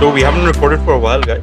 [0.00, 1.42] So we haven't recorded for a while, guys.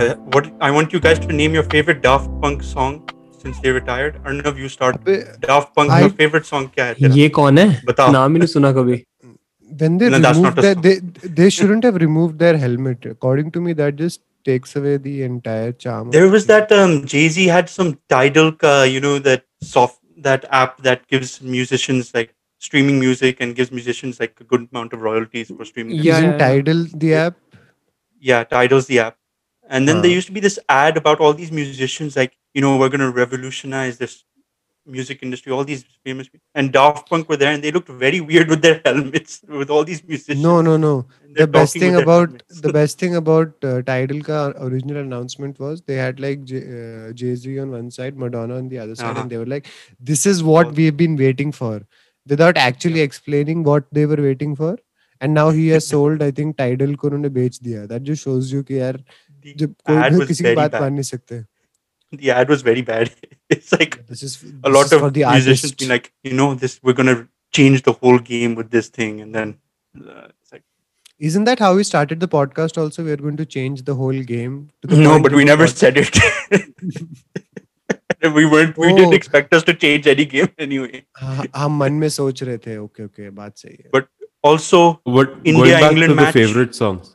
[0.00, 2.94] Uh, what I want you guys to name your favorite Daft Punk song
[3.42, 4.16] since they retired.
[4.30, 4.96] Arnav, you start.
[5.00, 5.16] अबे,
[5.46, 7.14] Daft Punk, I- your favorite song क्या है तेरा?
[7.14, 8.12] ये कौन है बताओ.
[8.12, 9.02] नाम ही नहीं सुना कभी
[9.77, 13.05] when they No, removed not a their, they they shouldn't have removed their helmet.
[13.05, 16.11] According to me, that just takes away the entire charm.
[16.11, 20.45] There was that um, Jay Z had some Tidal, uh, you know, that soft that
[20.51, 25.01] app that gives musicians like streaming music and gives musicians like a good amount of
[25.01, 25.95] royalties for streaming.
[25.95, 26.37] Yeah, Isn't yeah, yeah.
[26.37, 27.35] Tidal the app?
[28.19, 29.17] Yeah, Tidal's the app.
[29.69, 32.77] And then there used to be this ad about all these musicians, like, you know,
[32.77, 34.25] we're going to revolutionize this
[34.86, 36.44] music industry, all these famous people.
[36.54, 39.82] And Daft Punk were there and they looked very weird with their helmets, with all
[39.84, 40.40] these musicians.
[40.42, 41.06] No, no, no.
[41.24, 42.60] and they're The best talking thing with their about helmets.
[42.60, 46.62] the best thing about uh, Tidal ka original announcement was they had like J-
[47.08, 49.22] uh, Jay Z on one side, Madonna on the other side, Uh-huh.
[49.22, 49.66] and they were like,
[50.12, 50.70] "This is what Oh.
[50.80, 51.74] we've been waiting for,"
[52.34, 54.72] without actually explaining what they were waiting for.
[55.20, 57.84] And now he has sold, I think, Tidal को उन्होंने बेच दिया.
[57.88, 59.02] That just shows you कि यार
[59.42, 60.80] the जब कोई ad भी was किसी की very बात bad.
[60.80, 61.44] मान नहीं सकते.
[62.12, 63.10] The ad was very bad.
[63.54, 65.78] It's like This is a this lot is of for the musicians artist.
[65.80, 67.16] being like, you know, this we're gonna
[67.58, 69.52] change the whole game with this thing, and then
[70.00, 70.62] uh, it's like,
[71.28, 72.78] Isn't that how we started the podcast?
[72.84, 74.56] Also, we are going to change the whole game.
[74.82, 76.18] To the no, point but of we a never pod- said it.
[78.34, 78.76] we weren't.
[78.76, 78.96] We Oh.
[78.96, 81.02] didn't expect us to change any game anyway.
[81.22, 84.08] हाँ, हम मन में सोच रहे थे okay okay बात सही है But
[84.42, 84.82] also,
[85.18, 86.34] What India, going back England to the match.
[86.40, 87.14] favorite songs?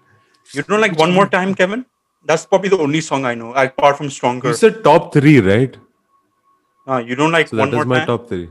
[0.54, 1.84] You know, like one more time, Kevin.
[2.24, 4.48] That's probably the only song I know, apart from Stronger.
[4.48, 5.76] You said top three, right?
[6.86, 8.06] Ah, you don't like So one that more is my time.
[8.12, 8.48] top three.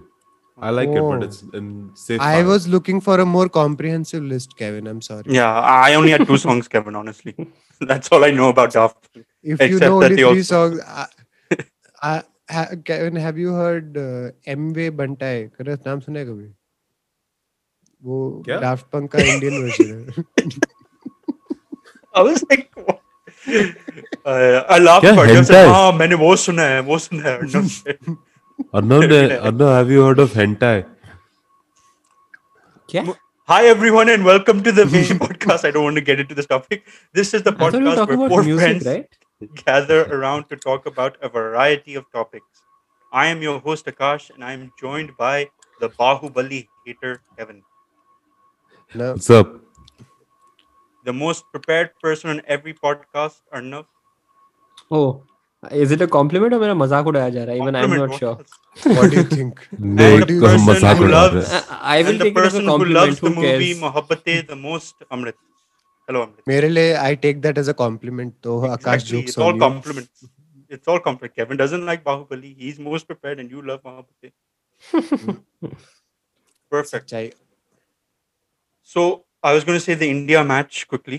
[0.57, 1.25] I like it, but Oh.
[1.27, 1.65] it's in
[2.01, 2.21] safe.
[2.25, 2.47] I five.
[2.47, 6.37] was looking for a more comprehensive list Kevin I'm sorry Yeah, I only had two
[6.43, 6.95] songs, Kevin.
[6.99, 7.33] Honestly,
[7.91, 9.09] that's all I know about Daft.
[9.13, 9.25] Punk.
[9.43, 11.07] if you except know that only they three also- songs I,
[12.11, 12.23] I,
[12.57, 14.87] ha, Kevin have you heard uh, M.V.
[15.01, 16.47] Bantai करे नाम सुना है कभी
[18.05, 18.61] वो क्या?
[18.67, 20.49] Daft Punk का Indian version है
[22.13, 23.01] I was like, what?
[24.25, 25.37] Uh, I laughed क्या, about it.
[25.37, 25.73] I said, hentai?
[25.73, 27.99] हाँ मैंने वो सुना है वो सुना है Arnav said.
[28.73, 30.85] Arnav, ne- Arnav, have you heard of hentai?
[32.89, 33.05] क्या
[33.49, 35.65] Hi everyone and welcome to the main podcast.
[35.65, 36.87] I don't want to get into this topic.
[37.13, 39.07] This is the I thought we were podcast talking where about four music friends right
[39.65, 42.63] gather around to talk about a variety of topics.
[43.11, 45.49] I am your host Akash and I am joined by
[45.79, 47.61] the Bahubali hater Kevin,
[48.93, 49.61] no, What's up?
[51.04, 53.86] the most prepared person on every podcast, Arnav.
[54.90, 55.22] Oh,
[55.70, 58.38] is it a compliment or मेरा मजाक उड़ाया जा Even I'm not sure.
[58.84, 59.60] What do you think?
[59.78, 62.62] no, and the person who loves, I will take it as a.
[62.62, 63.60] Who loves who the cares?
[63.60, 65.34] movie Mohabbatein the most, Amrit.
[66.08, 66.46] Hello, Amrit.
[66.48, 68.34] मेरे लिए I take that as a compliment.
[68.42, 70.24] तो Akash jokes It's all compliments.
[70.68, 71.36] It's all compliment.
[71.36, 72.56] Kevin doesn't like Bahubali.
[72.56, 74.32] He's most prepared, and you love Mohabbatein.
[76.70, 77.14] Perfect.
[78.82, 81.18] So I was going to say the India match quickly.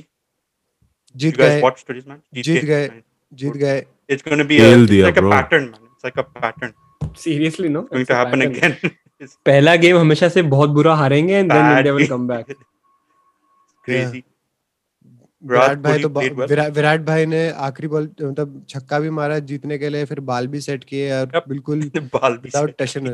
[1.16, 2.22] Jeet You guys गए watched today's match?
[2.34, 3.04] जीत गए Right.
[3.34, 5.82] जीत गए It's going to be a, it's like a pattern, man.
[5.94, 6.74] It's like a pattern.
[7.22, 8.56] seriously no It's going to happen pattern.
[8.58, 8.92] again.
[9.46, 12.08] पहला game हमेशा से बहुत बुरा हारेंगे and then India will badly.
[12.14, 12.54] come back
[13.88, 14.24] crazy.
[15.52, 16.72] Virat भाई तो well.
[16.76, 20.62] Virat भाई ने आखिरी बॉल मतलब छक्का भी मारा जीतने के लिए फिर बाल भी
[20.62, 21.82] सेट किए और बिल्कुल
[22.16, 22.76] Ball be विदाउट.
[22.78, 23.08] टेंशन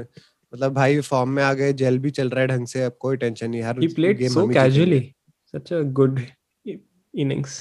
[0.54, 3.18] मतलब भाई फॉर्म में आ गए जेल भी चल रहा है ढंग से अब कोई
[3.24, 5.02] टेंशन नहीं हर he played game so हम ही जीतेंगे। casually
[5.56, 6.22] such a good
[6.74, 6.80] i-
[7.26, 7.58] innings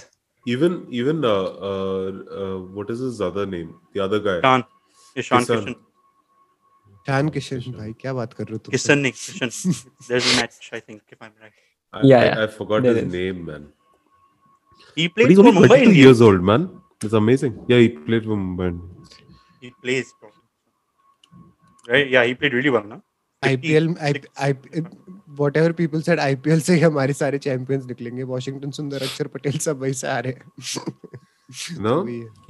[0.55, 1.31] Even even uh,
[1.69, 2.11] uh,
[2.41, 3.71] uh, what is his other name?
[3.97, 4.35] The other guy.
[4.43, 4.62] Ishan.
[5.23, 5.65] Ishan Kishan.
[5.65, 5.75] Kishan.
[7.09, 9.50] शान किशन भाई क्या बात कर रहे हो तुम Kishan नहीं, Kishan.
[10.11, 11.56] There's a match, I think, if I'm right.
[11.94, 12.44] I, Yeah, I, yeah.
[12.44, 13.12] I forgot There his is.
[13.17, 13.67] name, man.
[15.00, 15.99] He But played he's for Mumbai 22 Indians.
[16.05, 16.69] years old, man.
[17.09, 17.59] It's amazing.
[17.75, 18.71] Yeah, he played for Mumbai.
[19.67, 20.15] He plays.
[21.88, 22.09] right?
[22.11, 23.03] Yeah, he played really well, no?
[23.43, 24.12] IPL, I,
[24.44, 24.55] I,
[25.56, 29.81] whatever people said IPL से ही हमारे सारे champions निकलेंगे। Washington सुंदर अक्षर पटेल सब
[29.81, 30.43] वही से आ रहे हैं।
[31.81, 31.97] No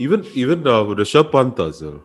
[0.05, 1.97] even even Rishabh Pant sir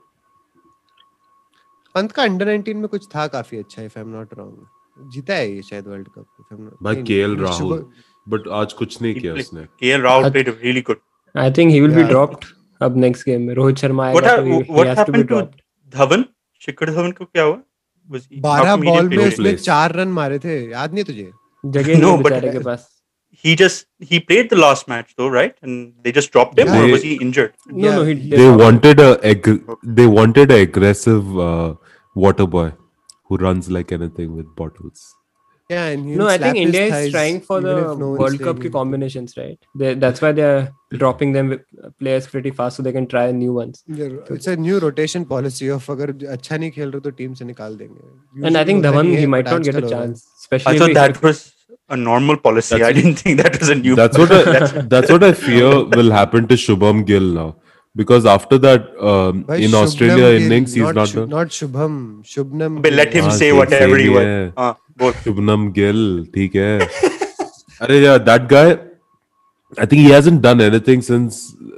[1.95, 5.33] Pant का अंडर 19 में कुछ था काफ़ी अच्छा if I am not wrong जीता
[5.33, 7.85] है ये शायद world cup if I am not भाई केएल राहुल
[8.27, 10.99] बट आज कुछ नहीं किया उसने। KL Rahul played really good
[11.35, 12.45] I think he will be dropped
[12.81, 15.41] अब नेक्स्ट गेम में। रोहित शर्मा आएगा what happened to
[15.93, 16.25] Dhawan
[16.65, 17.61] Shikhar Dhawan को क्या हुआ?
[18.41, 19.27] बारह बॉल में?
[19.27, 21.31] उसने चार रन मारे थे याद नहीं तुझे
[21.65, 22.89] जगह नहीं No, बेचारे के पास
[23.43, 25.53] He just he played the last match though, right?
[25.65, 27.53] And they just dropped him, or was he injured?
[27.67, 27.95] no yeah.
[27.97, 31.69] no he they wanted a ag- they wanted a aggressive uh,
[32.25, 32.65] water boy
[33.29, 35.05] who runs like anything with bottles
[35.71, 39.57] Yeah, and no, I think India is trying for the no World Cup combinations, right?
[39.73, 40.73] They, that's why they're
[41.03, 41.61] dropping them with
[41.99, 43.83] players pretty fast so they can try new ones.
[43.87, 48.65] Yeah, it's a new rotation policy of अगर अच्छा नहीं खेल रहे तो And I
[48.65, 50.75] think Dhawan he might not get a chance, especially.
[50.75, 51.53] I thought that was
[51.89, 52.77] a normal policy.
[52.77, 53.95] That's I didn't think that was a new.
[53.95, 54.51] That's policy.
[54.51, 57.55] what I, that's, what I fear will happen to Shubham Gill now.
[57.95, 62.23] Because after that, um, in Australia innings, he's not not, not Shubham.
[62.23, 62.81] Shubman.
[62.81, 64.27] But let him ah, say whatever he wants.
[64.27, 64.51] Yeah.
[64.55, 66.01] Uh, Shubnam Gill,
[66.35, 66.79] ठीक है.
[67.81, 68.77] अरे yeah, that guy.
[69.77, 71.35] I think he hasn't done anything since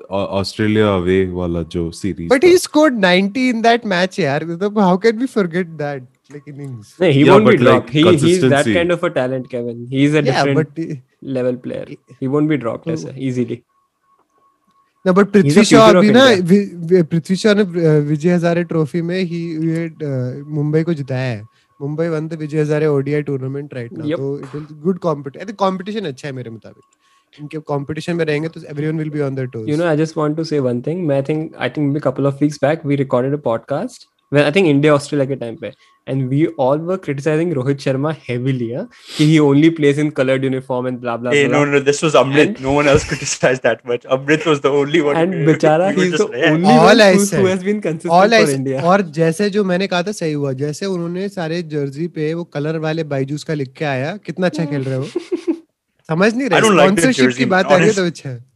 [0.10, 2.30] uh, Australia away वाला जो series.
[2.30, 6.48] But he scored 90 in that match यार मतलब how can we forget that like
[6.54, 9.50] innings No, he Yeah, won't be but, like, he, he's that kind of a talent,
[9.52, 9.86] Kevin.
[9.92, 11.86] He's a yeah different but he- level player.
[12.20, 13.64] He won't be dropped ऐसे easily.
[15.06, 16.26] No, but future of अभी ना
[17.14, 19.42] पृथ्वी शॉ ने अ, Vijay Hazare trophy में ही
[20.58, 21.42] मुंबई को जिताया है
[21.84, 25.54] Mumbai won the Vijay Hazare ODI tournament right now तो it will good competition I
[25.60, 29.48] competition अच्छा है मेरे मुताबिक। इनके कंपटीशन में रहेंगे तो everyone will be on their
[29.48, 32.28] toes you know I just want to say one thing मैं think I think couple
[32.28, 35.72] of weeks back we recorded a podcast when I think India Australia के time पे
[36.12, 38.66] and we all were criticizing Rohit Sharma heavily.
[38.78, 38.86] Huh?
[39.18, 41.60] कि he only plays in colored uniform and blah blah Hey, blah.
[41.60, 42.50] no, no, this was Amrit.
[42.54, 44.08] And- no one else criticized that much.
[44.18, 45.20] Amrit was the only one.
[45.22, 48.38] And बेचारा were he's the only All one I who, who has been consistent all
[48.40, 48.82] for India.
[48.94, 52.78] और जैसे जो मैंने कहा था सही हुआ जैसे उन्होंने सारे जर्सी पे वो कलर
[52.88, 55.08] वाले बाईजूस का लिख के आया कितना अच्छा खेल रहे हो
[56.10, 58.53] समझ नहीं I रहे like jersey, की बात आ रही है तो अच्छा है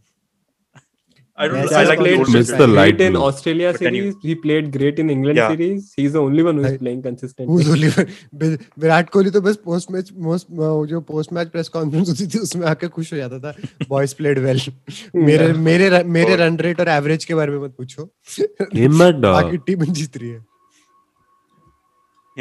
[1.38, 1.58] I don't.
[1.64, 3.24] Yes, I like the played Miss the light great in blue.
[3.26, 4.12] Australia But anyway.
[4.12, 4.16] series.
[4.30, 5.50] He played great in England Yeah.
[5.52, 5.84] series.
[6.00, 7.50] He's the only one who's I- playing consistently.
[7.52, 8.56] Who's only one-
[8.86, 10.48] Virat Kohli तो बस post match most
[10.94, 13.54] जो post match press conference होती थी उसमें आके खुश हो जाता था
[13.90, 14.62] बॉयज़ प्लेड वेल
[15.30, 18.10] मेरे मेरे मेरे रन रेट और एवरेज के बारे में मत पूछो
[18.76, 20.46] Him and uh, बाकी टीम जीत रही है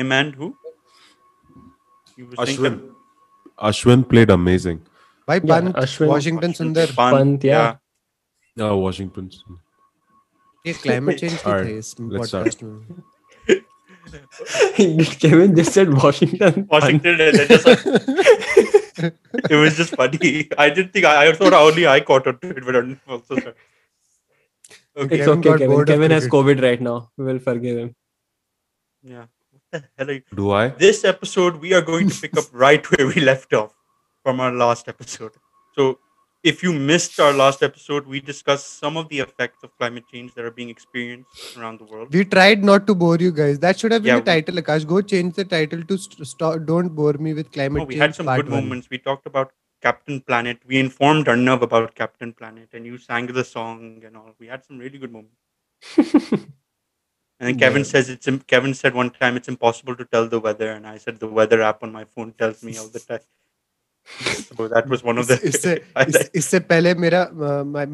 [0.01, 0.53] Him and who?
[2.19, 2.77] You Ashwin.
[3.71, 4.79] Ashwin played amazing.
[5.29, 7.45] भाई Yeah, Pant Ashwin- Washington Sundar Pant, Pant,
[8.56, 8.70] yeah.
[8.70, 9.30] Uh, Washington.
[10.68, 13.62] ये क्लाइमेट चेंज की Alright, थे इस let's पॉडकास्ट में
[15.24, 16.68] Kevin just said Washington.
[16.72, 17.20] Washington.
[17.28, 17.86] and then just like-
[19.50, 20.32] it was just funny.
[20.58, 21.06] I didn't think.
[21.06, 23.54] I, I thought only I caught on to it, but I'm also sorry.
[24.98, 25.18] Okay.
[25.18, 25.76] It's Kevin okay, got Kevin.
[25.76, 26.34] bored of Kevin has cricket.
[26.38, 26.96] COVID right now.
[27.18, 27.96] We will forgive him.
[29.04, 29.26] Yeah.
[29.52, 30.22] What the hell are you?
[30.42, 30.68] Do I?
[30.86, 33.74] This episode, we are going to pick up right where we left off
[34.24, 35.32] from our last episode.
[35.78, 35.88] So,
[36.51, 40.33] if you missed our last episode, we discussed some of the effects of climate change
[40.35, 42.13] that are being experienced around the world.
[42.15, 43.59] We tried not to bore you guys.
[43.59, 44.63] That should have been Yeah, the we- title.
[44.63, 47.95] Akash, go change the title to st- stop, "Don't bore me with climate Oh, we
[47.95, 48.65] change." had some good one.
[48.65, 48.89] moments.
[48.97, 49.53] We talked about
[49.89, 50.61] Captain Planet.
[50.67, 54.35] We informed Arnav about Captain Planet, and you sang the song and all.
[54.39, 55.43] We had some really good moments.
[57.39, 57.89] And then Kevin Yeah.
[57.93, 60.97] says it's im- Kevin said one time it's impossible to tell the weather, and I
[60.97, 63.21] said the weather app on my phone tells me all the time
[64.06, 65.36] So that was one of the.
[65.36, 65.74] इस- इससे
[66.08, 67.22] इस, इससे पहले मेरा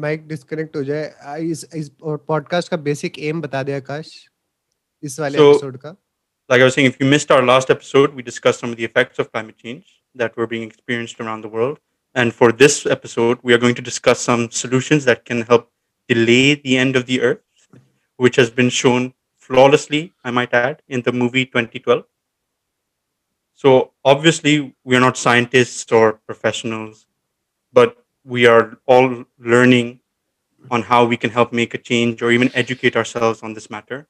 [0.04, 4.10] mic disconnect हो जाए आ, इस इस पॉडकास्ट का बेसिक एम बता दे आकाश
[5.02, 5.96] इस वाले So- एपिसोड का
[6.50, 8.84] like I was saying, if you missed our last episode, we discussed some of the
[8.88, 9.88] effects of climate change
[10.20, 11.74] that were being experienced around the world.
[12.14, 15.66] And for this episode, we are going to discuss some solutions that can help
[16.08, 17.42] delay the end of the earth,
[18.26, 19.10] which has been shown
[19.48, 22.02] flawlessly, I might add, in the movie 2012.
[23.55, 27.05] So, obviously, we are not scientists or professionals,
[27.71, 29.99] but we are all learning
[30.71, 34.07] on how we can help make a change or even educate ourselves on this matter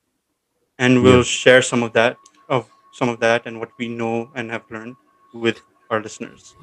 [0.78, 1.24] and we'll Yeah.
[1.24, 2.18] share some of that
[2.50, 2.70] of
[3.00, 4.96] some of that and what we know and have learned
[5.34, 6.56] with our listeners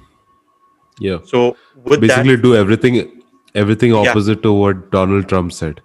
[0.98, 1.18] Yeah.
[1.24, 3.22] so with Basically, that do everything
[3.54, 4.00] everything Yeah.
[4.02, 5.80] opposite to what Donald Trump said.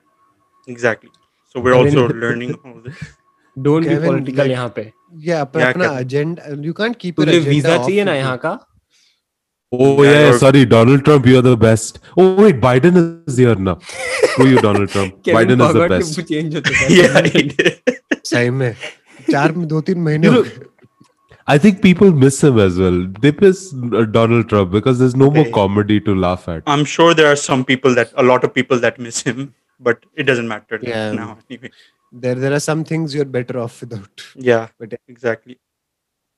[0.68, 1.12] exactly
[1.52, 3.02] so we're also learning all this
[3.58, 4.92] Don't be Kevin, political like- यहाँ पे
[5.26, 8.58] ये अपना अपना agenda you can't keep तुझे visa चाहिए ना यहाँ का
[9.72, 11.98] Oh Yeah, yeah, sorry, Donald Trump, you're the best.
[12.24, 13.74] Oh wait, Biden is here now.
[13.86, 15.16] Screw you, Donald Trump.
[15.38, 16.20] Biden is the best.
[16.30, 17.98] change हो चुका है yeah he did.
[18.30, 18.76] सही में
[19.32, 20.46] चार में दो तीन महीने You know,
[21.48, 23.02] I think people miss him as well.
[23.26, 26.64] They miss uh, Donald Trump because there's no more comedy to laugh at.
[26.76, 29.44] i'm sure there are some people that a lot of people that miss him
[29.90, 31.04] but it doesn't matter Yeah.
[31.20, 31.72] now anyway
[32.22, 34.26] there there are some things you're better off without.
[34.36, 35.60] Yeah but exactly.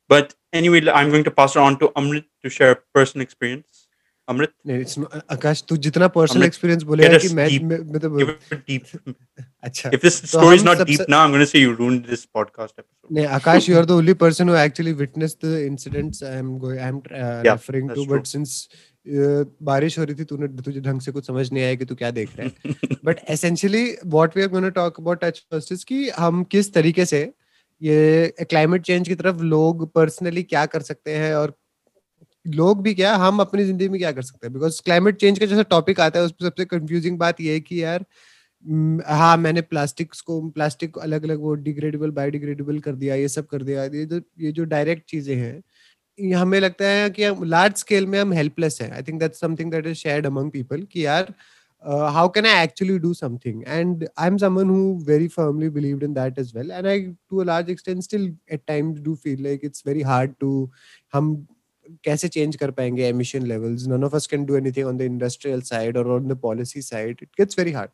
[0.09, 3.87] But anyway i'm going to pass it on to amrit to share a personal experience.
[4.29, 4.51] Amrit?
[4.65, 8.85] It's not, akash tu jitna personal amrit, experience ki main give it deep
[9.65, 9.93] acha.
[9.93, 12.73] If this story is not deep now i'm going to say you ruined this podcast
[12.81, 13.13] episode.
[13.19, 17.01] Nahi akash you are the only person who actually witnessed the incidents i'm going i'm
[17.09, 18.05] uh, yeah, referring to true.
[18.05, 18.67] but since
[19.63, 22.11] बारिश हो रही थी तूने तुझे ढंग से कुछ समझ नहीं आया कि तू क्या
[22.11, 22.51] देख रहा है।
[23.05, 27.05] But essentially what we are gonna talk about touch first is कि हम किस तरीके
[27.05, 27.21] से
[27.81, 31.53] ये क्लाइमेट चेंज की तरफ़ लोग पर्सनली क्या कर सकते हैं और
[32.45, 35.45] लोग भी क्या हम अपनी ज़िंदगी में क्या कर सकते हैं। बिकॉज़ क्लाइमेट चेंज का
[35.45, 38.05] जैसा टॉपिक आता है उसमें सबसे कंफ्यूजिंग बात ये है कि यार
[38.65, 43.27] हम्म, हाँ मैंने प्लास्टिक्स को प्लास्टिक को अलग अलग वो डिग्रेडेबल बायोडिग्रेडेबल कर दिया ये
[43.29, 45.61] सब कर दिया ये जो ये जो डायरेक्ट चीज़ें हैं
[46.19, 49.71] हमें लगता है कि हम लार्ज स्केल में हम हेल्पलेस हैं। I think that's something
[49.71, 51.33] that is shared among people कि यार
[52.13, 56.13] how can I actually do something and I am someone who very firmly believed in
[56.13, 59.65] that as well and I to a large extent still at times do feel like
[59.65, 60.69] it's very hard to
[61.13, 61.35] हम
[62.03, 65.61] कैसे change कर पाएँगे emission levels none of us can do anything on the industrial
[65.61, 67.89] side और on the policy side it gets very hard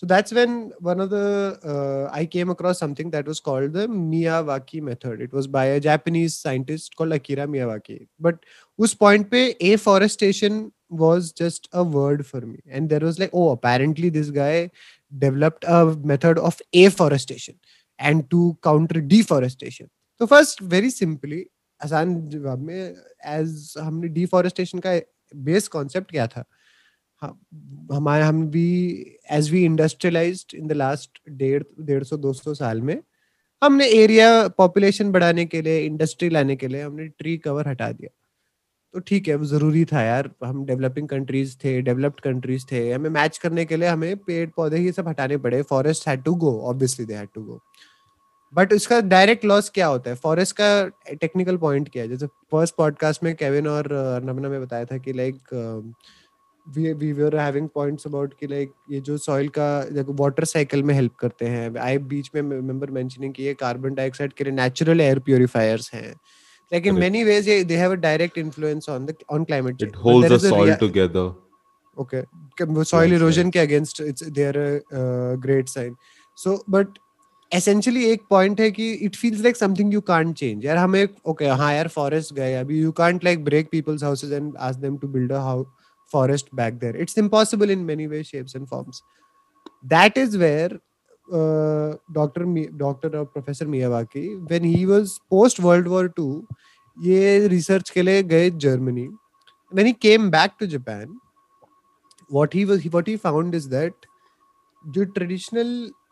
[0.00, 3.86] so that's when one of the uh, i came across something that was called the
[3.86, 8.46] miyawaki method it was by a japanese scientist called akira miyawaki but
[8.78, 9.42] us point pe
[9.72, 14.70] afforestation was just a word for me and there was like oh apparently this guy
[15.18, 15.80] developed a
[16.12, 17.58] method of afforestation
[17.98, 19.90] and to counter deforestation
[20.20, 21.46] so first very simply
[21.84, 22.94] आसान जवाब में
[23.26, 24.90] as हमने deforestation का
[25.48, 26.44] base concept क्या था
[27.22, 28.66] हमारे, हम भी
[29.30, 33.02] as we industrialised in the last डेढ़ डेढ़ सौ, दो सौ साल में,
[33.62, 38.16] हमने एरिया पॉपुलेशन बढ़ाने के लिए इंडस्ट्री लाने के लिए, हमने ट्री कवर हटा दिया।
[38.94, 43.38] तो ठीक है ज़रूरी था यार। हम डेवलपिंग कंट्रीज़ थे डेवलप्ड कंट्रीज़ थे। हमें मैच
[43.38, 47.06] करने के लिए हमें पेड़, पौधे ही सब हटाने पड़े। Forest had to go obviously
[47.06, 47.60] they had to go
[48.54, 50.16] but इसका डायरेक्ट लॉस क्या होता है?
[50.16, 50.86] फॉरेस्ट का
[51.20, 52.08] टेक्निकल पॉइंट क्या है?
[52.08, 55.34] जैसे फ़र्स्ट पॉडकास्ट में केविन और अर्नबना में बताया था कि like
[56.74, 59.66] we we were having points about ki like ye jo soil ka
[59.98, 63.98] like water cycle mein help karte hain I beech mein remember mentioning ki ye carbon
[64.00, 66.14] dioxide ke liye natural air purifiers hain
[66.70, 69.92] like in many ways ye, they have a direct influence on the on climate change.
[69.92, 71.32] It holds the soil rea- together.
[71.98, 72.24] Okay,
[72.84, 75.96] soil erosion ke against it's they are a uh, great sign.
[76.34, 76.98] So but
[77.52, 81.30] essentially ek point hai ki it feels like something you can't change yaar हमें okay
[81.32, 84.98] okay, ha yaar forest gaye abhi you can't like break people's houses and ask them
[85.04, 85.79] to build a house
[86.13, 89.01] forest back there it's impossible in many ways shapes and forms
[89.83, 90.71] that is where
[91.39, 96.41] uh, dr Mi- dr or professor miyawaki when he was post world war ii
[97.03, 99.07] ये research के लिए गए Germany
[99.77, 101.15] when he came back to japan
[102.37, 104.05] what he was what he found is that
[104.95, 105.69] जो traditional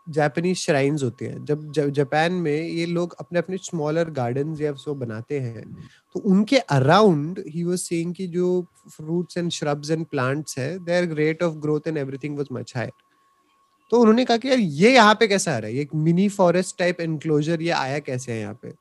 [0.08, 4.94] Japanese shrines होते हैं। जब Japan में ये लोग अपने अपने स्मॉलर गार्डन्स या सो
[4.96, 5.64] बनाते हैं
[6.14, 11.12] तो उनके अराउंड ही वाज सेइंग कि जो fruits and shrubs and plants है their
[11.14, 12.90] rate of growth and everything was much higher
[13.90, 15.76] तो उन्होंने कहा कि यार, ये यहाँ पे कैसा आ रहा है?
[15.76, 18.72] ये मिनी फॉरेस्ट टाइप एनक्लोजर ये आया कैसे है यहाँ पे?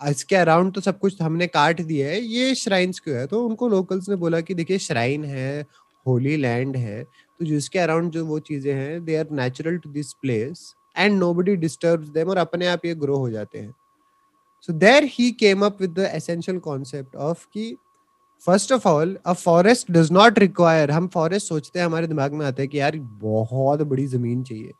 [0.00, 3.26] इसके अराउंड तो सब कुछ हमने काट दिया है, ये श्राइन्स क्यों है?
[3.26, 5.64] तो उनको लोकल्स ने बोला कि देखिए श्राइन है
[6.06, 7.04] होली लैंड है
[7.40, 11.54] तो जिसके अराउंड जो वो चीज़ें हैं they are natural to this place and nobody
[11.56, 13.74] disturb them और अपने आप ये ग्रो हो जाते हैं।
[14.68, 17.76] So there he came up with the essential concept of कि
[18.44, 22.44] first of all a forest does not require हम फॉरेस्ट सोचते हैं, हमारे दिमाग में
[22.46, 24.72] आता है कि यार बहुत बड़ी ज़मीन चाहिए।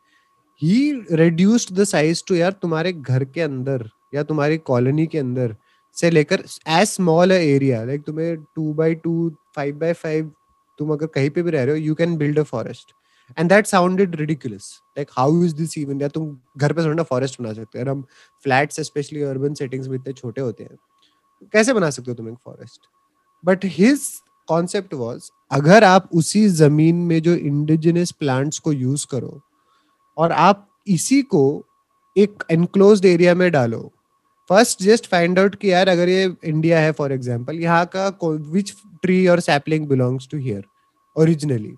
[0.62, 5.54] He reduced the size to यार तुम्हारे घर के अंदर या तुम्हारी कॉलोनी के अंदर
[5.96, 10.30] से लेकर एज स्मॉल एरिया लाइक तुम्हें two by two five by five
[10.80, 12.92] तुम अगर कहीं पे भी रह रहे हो you can build a forest
[13.38, 17.40] and that sounded ridiculous like how is this even या तुम घर पे थोड़ा फॉरेस्ट
[17.40, 18.04] बना सकते हो। और हम
[18.44, 20.76] फ्लैट्स स्पेशली अर्बन सेटिंग्स में इतने छोटे होते हैं।
[21.52, 22.88] कैसे बना सकते हो तुम एक forest
[23.44, 24.08] but his
[24.48, 29.40] concept was अगर आप उसी ज़मीन में जो इंडिजिनस प्लांट्स को यूज़ करो,
[30.16, 31.42] और आप इसी को
[32.16, 33.80] एक एनक्लोज एरिया में डालो
[34.50, 38.72] फ़र्स्ट जस्ट फाइंड आउट कि यार अगर ये इंडिया है फॉर एग्जांपल यहाँ का विच
[39.02, 40.64] ट्री और sapling belongs to here
[41.16, 41.74] originally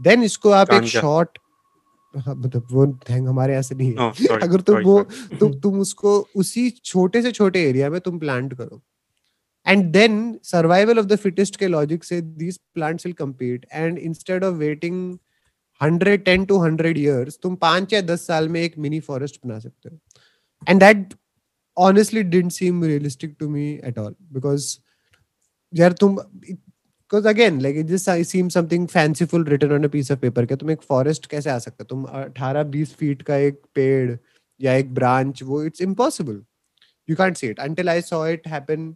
[0.00, 1.38] then इसको आप एक शॉर्ट
[2.14, 4.42] मतलब वो थैंक हमारे यहाँ से नहीं है Oh, sorry.
[4.42, 5.38] अगर तुम sorry, वो sorry.
[5.40, 8.80] तुम तुम उसको उसी छोटे से छोटे एरिया में तुम प्लांट करो
[9.66, 14.44] and then survival of the fittest के लॉजिक से these plants will compete and instead
[14.44, 15.16] of waiting
[15.80, 19.58] hundred ten to hundred years तुम पाँच या दस साल में एक मिनी फॉरेस्ट बना
[19.58, 19.98] सकते हो
[20.62, 21.14] and that
[21.76, 24.68] honestly didn't seem realistic to me at all because
[25.72, 26.16] यार तुम
[27.10, 30.56] because again like it just seems something fanciful written on a piece of paper क्या
[30.56, 34.16] तुम एक फॉरेस्ट कैसे आ सकता तुम 18 20 फीट का एक पेड़
[34.60, 36.42] या एक ब्रांच वो it's impossible
[37.08, 38.88] you can't see it until I saw it happen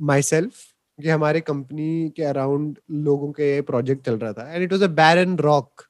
[0.00, 0.60] myself
[0.98, 4.92] कि हमारे कंपनी के अराउंड लोगों के प्रोजेक्ट चल रहा था and it was a
[5.00, 5.82] barren rock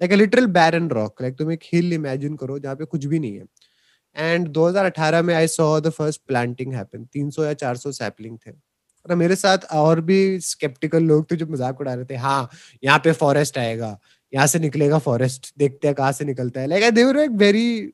[0.00, 3.18] like a literal barren rock like तुम एक हिल इमेजिन करो जहाँ पे कुछ भी
[3.18, 3.44] नहीं है
[4.16, 9.14] एंड 2018 में I saw the first planting happen 300 या 400 सैपलिंग थे। और
[9.16, 12.48] मेरे साथ और भी स्केप्टिकल लोग थे जो मज़ाक उड़ा रहे थे। हाँ
[12.82, 13.96] यहाँ पे फॉरेस्ट आएगा।
[14.32, 17.92] यहाँ से निकलेगा फॉरेस्ट देखते हैं कहाँ से निकलता है। लाइक दे वर एक very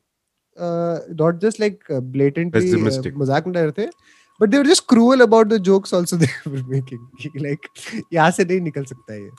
[0.57, 3.87] not just like blatantly मज़ाक उड़ा रहे थे
[4.41, 7.67] but they were just cruel about the jokes also they were making like
[8.13, 9.29] यहाँ से नहीं निकल सकता ये।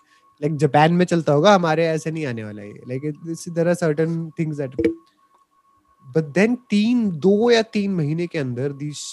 [0.41, 4.31] लाइक जापान में चलता होगा हमारे ऐसे नहीं आने वाला है like there are certain
[4.39, 4.77] things that
[6.05, 9.05] but then तीन, दो या तीन महीने के अंदर these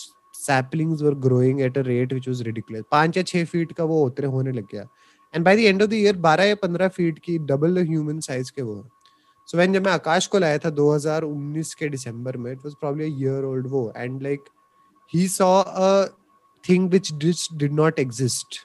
[0.41, 2.83] saplings were growing at a rate which was ridiculous.
[2.91, 4.85] पाँच या छह फीट का वो उतरे होने लग गया।
[5.33, 8.51] And by the end of the year 12 या 15 फीट की डबल ह्यूमन साइज़
[8.51, 8.75] के वो।
[9.47, 13.05] सो व्हेन जब मैं आकाश को लाया था 2019 के दिसंबर में it was probably
[13.05, 14.49] a year old वो। And like
[15.13, 16.05] he saw a
[16.69, 17.13] thing which
[17.53, 18.59] did not exist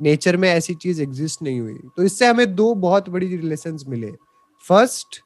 [0.00, 4.12] nature में ऐसी चीज़ एग्जिस्ट नहीं हुई। तो इससे हमें दो बहुत बड़ी लेसन मिले।
[4.64, 5.20] First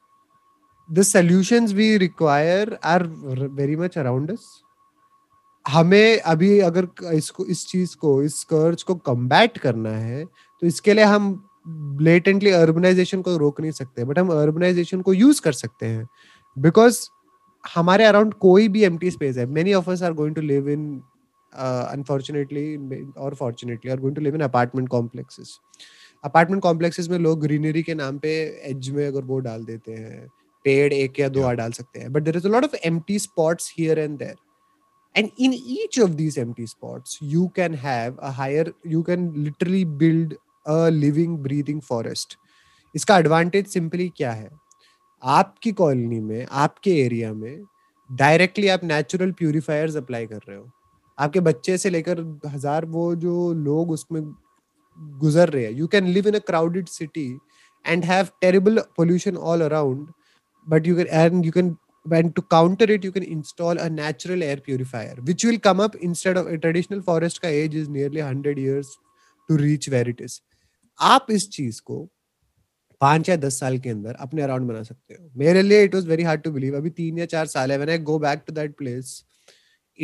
[0.91, 3.03] the solutions we require are
[3.59, 4.43] very much around us.
[5.65, 10.93] हमें अभी अगर इसको, इस चीज़ को, इस कर्ज को कम्बैट करना है तो इसके
[10.93, 11.33] लिए हम
[11.97, 16.07] ब्लेटेंटली अर्बनाइजेशन को रोक नहीं सकते बट हम अर्बनाइजेशन को यूज़ कर सकते हैं।
[16.57, 16.99] बिकॉज़
[17.63, 21.01] हमारे अराउंड कोई भी एम स्पेस है many of us are going to live in
[21.53, 25.57] unfortunately और fortunately are going to live in apartment complexes
[26.23, 28.31] apartment complexes में लोग ग्रीनरी के नाम पे
[28.69, 30.27] एज में अगर वो डाल देते हैं
[30.65, 33.73] पेड़ एक या दो डाल सकते हैं। But there is a lot of empty spots
[33.79, 34.35] here and there
[35.15, 39.81] and in each of these empty spots you can have a higher you can literally
[40.03, 42.35] build a living breathing forest.
[42.95, 44.49] इसका advantage simply क्या है?
[45.23, 47.65] आपकी colony में आपके area में
[48.09, 50.69] directly आप natural purifiers apply कर रहे हो।
[51.17, 54.21] आपके बच्चे से लेकर हज़ार वो जो लोग उसमें
[55.19, 57.29] गुजर रहे हैं। You can live in a crowded city
[57.85, 60.07] and have terrible pollution all around
[60.66, 64.42] but you can and you can and to counter it you can install a natural
[64.42, 68.22] air purifier which will come up instead of a traditional forest का age is nearly
[68.22, 68.92] 100 years
[69.48, 70.40] to reach where it is
[70.98, 71.96] आप इस चीज को
[73.00, 76.06] पांच या दस साल के अंदर अपने अराउंड बना सकते हो मेरे लिए it was
[76.08, 78.52] very hard to believe अभी तीन या चार साल है when I go back to
[78.52, 79.22] that place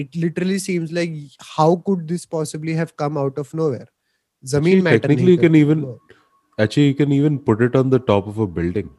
[0.02, 1.14] it literally seems like
[1.56, 3.86] how could this possibly have come out of nowhere
[4.44, 5.86] जमीन matter technically you can even
[6.58, 8.90] actually you can even put it on the top of a building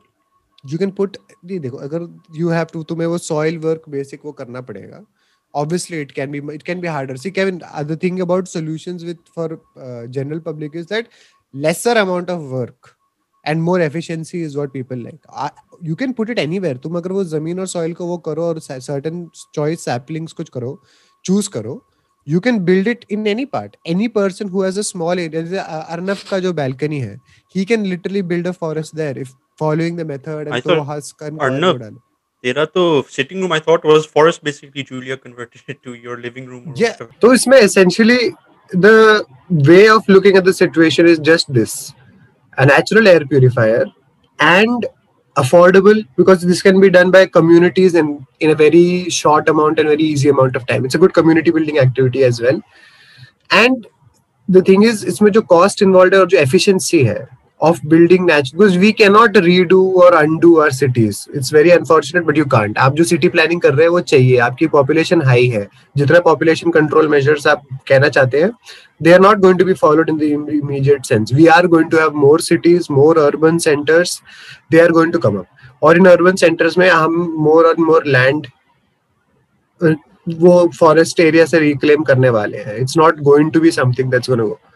[0.65, 4.33] You can put नहीं, देखो, अगर you have to तुम्हें वो soil work basic वो
[4.33, 5.05] करना पड़ेगा।
[5.55, 9.19] Obviously it can be it can be harder see can other thing about solutions with
[9.35, 9.61] for
[10.09, 11.09] general public is that
[11.55, 12.95] lesser amount of work
[13.45, 15.51] and more efficiency is what people like
[15.85, 18.59] you can put it anywhere तुम अगर वो ज़मीन और soil को वो करो और
[18.61, 20.81] certain choice saplings कुछ करो
[21.25, 21.83] चूज़ करो
[22.27, 26.29] you can build it in any part any person who has a small area Arnab
[26.31, 27.19] का जो बैल्कनी है
[27.55, 30.88] he can literally build a forest there if following the method and I throw thought
[30.94, 32.00] husk and Arnab- oil डालो.
[32.44, 32.86] तेरा तो
[33.18, 36.74] sitting room I thought was forest basically Julia converted it to your living room or
[36.80, 36.96] Yeah.
[36.96, 37.12] whatever.
[37.26, 38.18] So इसमें essentially
[38.88, 38.96] the
[39.70, 41.76] way of looking at the situation is just this
[42.58, 43.86] a natural air purifier
[44.40, 44.86] and
[45.38, 48.10] affordable because this can be done by communities in
[48.40, 48.84] in a very
[49.20, 52.42] short amount and very easy amount of time it's a good community building activity as
[52.48, 52.60] well
[53.62, 53.88] and
[54.58, 57.18] the thing is इसमें जो cost involved है और जो efficiency है
[57.61, 62.37] of building natural because we cannot redo or undo our cities it's very unfortunate but
[62.41, 65.67] you can't आप जो city planning कर रहे हैं वो चाहिए आपकी population high है
[65.97, 68.51] जितना population control measures आप कहना चाहते हैं
[69.07, 72.01] they are not going to be followed in the immediate sense we are going to
[72.05, 74.15] have more cities more urban centers
[74.71, 75.47] they are going to come up
[75.83, 77.19] और in urban centers में हम
[77.49, 78.47] more and more land
[79.83, 79.95] अ,
[80.47, 84.29] वो forest area से reclaim करने वाले हैं it's not going to be something that's
[84.35, 84.68] going to so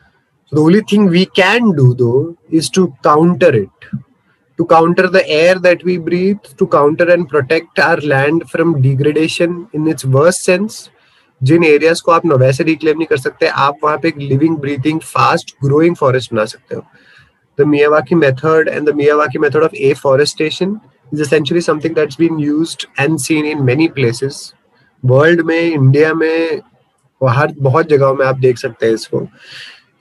[0.53, 2.13] the only thing we can do though
[2.53, 3.91] is to counter it
[4.59, 9.65] to counter the air that we breathe to counter and protect our land from degradation
[9.75, 10.89] in its worse sense
[11.41, 15.01] Jin areas को आप वैसे reclaim नहीं कर सकते, आप वहाँ पे एक living breathing
[15.01, 16.83] fast growing forest बना सकते हो।
[17.59, 20.77] The Miyawaki method and the Miyawaki method of afforestation
[21.13, 24.53] is essentially something that's been used and seen in many places
[25.03, 26.61] world में इंडिया में
[27.21, 29.27] हर बहुत जगहों में आप देख सकते हैं इसको।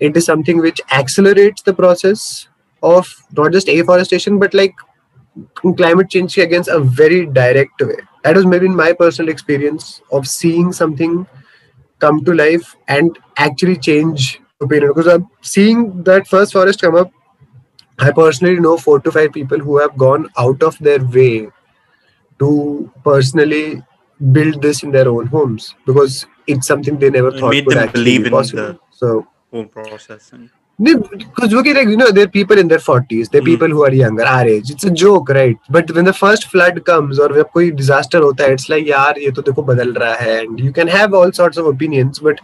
[0.01, 2.49] It is something which accelerates the process
[2.83, 4.75] of not just afforestation but like
[5.77, 7.95] climate change against a very direct way.
[8.23, 11.27] That was maybe my personal experience of seeing something
[11.99, 14.91] come to life and actually change opinion.
[14.95, 17.11] Because I'm seeing that first forest come up,
[17.99, 21.49] I personally know four to five people who have gone out of their way
[22.39, 23.83] to personally
[24.31, 27.83] build this in their own homes because it's something they never thought made would them
[27.87, 28.63] actually believe in possible.
[28.73, 32.67] the- So whole process and Because look at like you know, there are people in
[32.67, 33.49] their forties, there are Hmm.
[33.51, 34.69] people who are younger, our age.
[34.75, 35.57] It's a joke, right?
[35.75, 39.19] But when the first flood comes or जब कोई disaster होता है, it's like यार
[39.23, 40.39] ये तो देखो बदल रहा है.
[40.45, 42.41] And you can have all sorts of opinions, but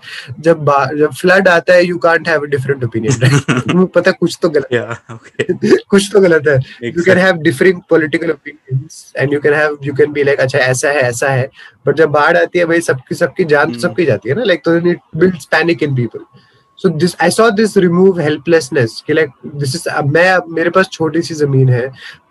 [0.49, 3.89] जब जब flood आता है, you can't have a different opinion, right?
[3.97, 6.59] पता है कुछ तो गलत yeah okay कुछ तो गलत है.
[6.95, 10.59] You can have differing political opinions and you can have you can be like अच्छा
[10.59, 11.49] ऐसा है ऐसा है.
[11.87, 13.81] But जब बाढ़ आती है भाई सबकी सबकी जान तो Hmm.
[13.87, 14.43] सबकी जाती है ना.
[14.53, 16.27] Like तो it builds panic in people.
[16.76, 20.88] so this i saw this remove helplessness कि like this is अब मैं मेरे पास
[20.92, 21.90] छोटी सी जमीन है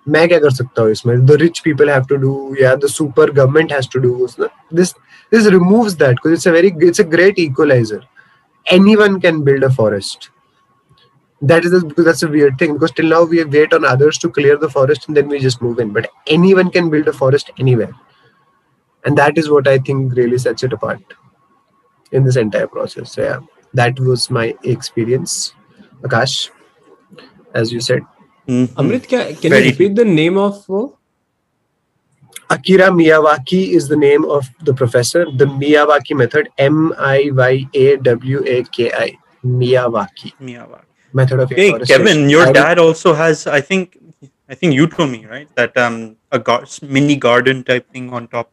[0.10, 3.28] मैं क्या कर सकता हूँ इसमें the rich people have to do या the super
[3.40, 4.28] government has to do
[4.74, 4.94] this
[5.32, 8.02] this removes that because it's a very it's a great equalizer
[8.68, 10.30] anyone can build a forest
[11.42, 14.18] that is the, because that's a weird thing because till now we wait on others
[14.18, 17.14] to clear the forest and then we just move in but anyone can build a
[17.14, 17.94] forest anywhere
[19.06, 21.00] and that is what i think really sets it apart
[22.12, 23.40] in this entire process so yeah
[23.75, 25.53] that was my experience
[26.03, 26.51] akash
[27.55, 28.03] as you said
[28.49, 28.67] Mhm.
[28.81, 30.93] Amrit, can, can you repeat the name of वो?
[32.55, 37.97] akira miyawaki is the name of the professor the miyawaki method m i y a
[38.09, 39.09] w a k i
[39.45, 40.85] miyawaki Miyawaki.
[41.13, 41.73] method of Hey.
[41.91, 43.99] Kevin, your I will- dad also has, I think,
[44.49, 45.49] I think you told me, right?
[45.57, 48.51] That um, a gar- mini garden type thing on top.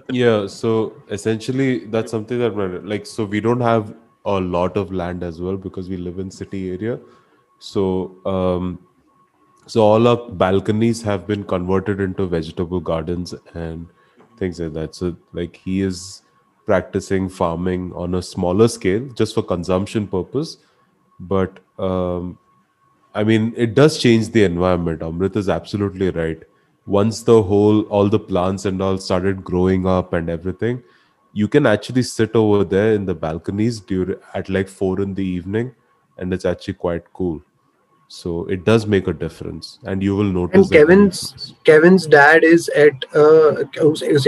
[0.10, 5.22] Yeah, so essentially that's something that like so we don't have a lot of land
[5.22, 6.98] as well because we live in city area.
[7.58, 8.78] So um
[9.66, 13.86] so all our balconies have been converted into vegetable gardens and
[14.38, 14.94] things like that.
[14.94, 16.22] So like he is
[16.66, 20.58] practicing farming on a smaller scale just for consumption purpose.
[21.20, 22.38] But um
[23.14, 25.00] I mean, it does change the environment.
[25.00, 26.42] Amrit is absolutely right
[26.86, 30.82] once the whole all the plants and all started growing up and everything
[31.32, 35.24] you can actually sit over there in the balconies during at like 4 in the
[35.24, 35.74] evening
[36.18, 37.42] and it's actually quite cool.
[38.08, 42.68] So it does make a difference and you will notice and kevin's kevin's dad is
[42.80, 43.64] at uh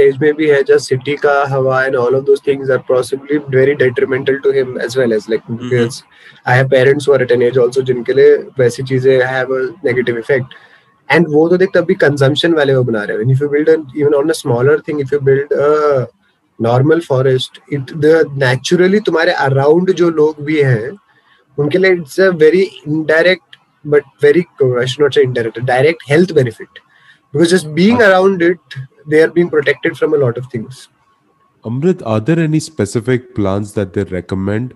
[0.05, 3.75] age maybe has just city ka hawa and all of those things are possibly very
[3.77, 6.49] detrimental to him as well as like because mm-hmm.
[6.53, 8.31] i have parents who are at an age also jinke liye
[8.63, 10.57] waisi cheeze have a negative effect.
[11.11, 14.15] And वो तो देख तभी consumption वाले वो बना रहे हो। If you build even
[14.15, 16.07] on a smaller thing if you build a
[16.59, 20.91] normal forest it the naturally तुम्हारे अराउंड जो लोग भी हैं
[21.59, 26.79] उनके लिए it's a very indirect but very not so indirect direct health benefit
[27.35, 30.89] because just being around it they are being protected from a lot of things
[31.65, 34.73] Amrit are there any specific plants that they recommend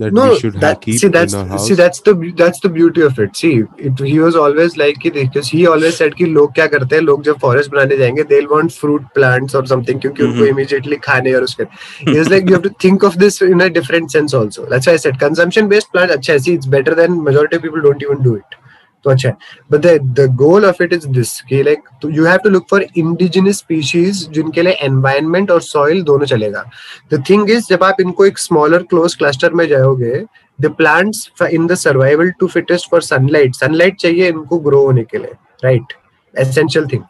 [0.00, 1.66] that no, we should that, have keep see, that's, in our house?
[1.68, 3.36] See, that's the that's the beauty of it.
[3.36, 7.02] See, it, he was always like because he always said कि लोग क्या करते हैं
[7.02, 11.34] लोग जब forest बनाने जाएँगे they want fruit plants और समथिंग क्योंकि उनको इमीडिएटली खाने
[11.34, 11.64] और उसके
[12.10, 14.88] ही was like you have to think of this in a different sense also that's
[14.88, 17.80] why I said consumption based plant अच्छा है see it's better than majority of people
[17.88, 18.59] don't even do it
[19.04, 19.30] तो अच्छा
[19.72, 19.86] but
[20.18, 24.28] the goal of it is this कि like you have to look for indigenous species
[24.32, 26.64] जिनके लिए environment और soil दोनों चलेगा।
[27.12, 30.24] द थिंग इज़ जब आप इनको एक स्मॉलर क्लोज क्लस्टर में जाओगे
[30.58, 35.18] the plants in the survival to fittest for sunlight sunlight चाहिए इनको ग्रो होने के
[35.18, 35.32] लिए
[35.64, 35.92] राइट
[36.34, 37.02] एसेंशियल थिंग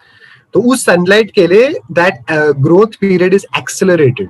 [0.54, 4.28] तो उस सनलाइट के लिए that growth period is accelerated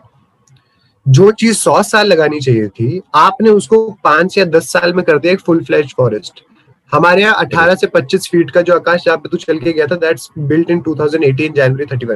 [1.07, 5.19] जो चीज़ सौ साल लगानी चाहिए थी, आपने उसको पाँच या दस साल में कर
[5.19, 6.43] दिया एक फुल फ्लैश फॉरेस्ट
[6.93, 9.87] हमारे यहाँ अठारह से पच्चीस फीट का जो आकाश यहाँ पे तू चल के गया
[9.87, 12.07] था that's built in to January thirty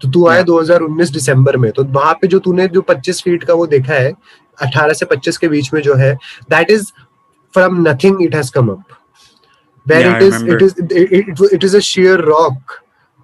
[0.00, 3.54] तो तू आया 2019 दिसंबर में तो वहाँ पे जो तूने जो 25 फीट का
[3.54, 4.12] वो देखा है
[4.58, 6.14] 18 से 25 के बीच में जो है
[6.50, 6.86] that is
[7.54, 8.96] from nothing it has come up
[9.86, 11.76] where it is it is it is
[12.08, 12.72] uh rock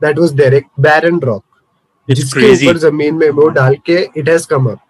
[0.02, 1.42] that was there एक बैरन रॉक
[2.08, 4.80] ऊपर ज़मीन में वो डाल के it has come up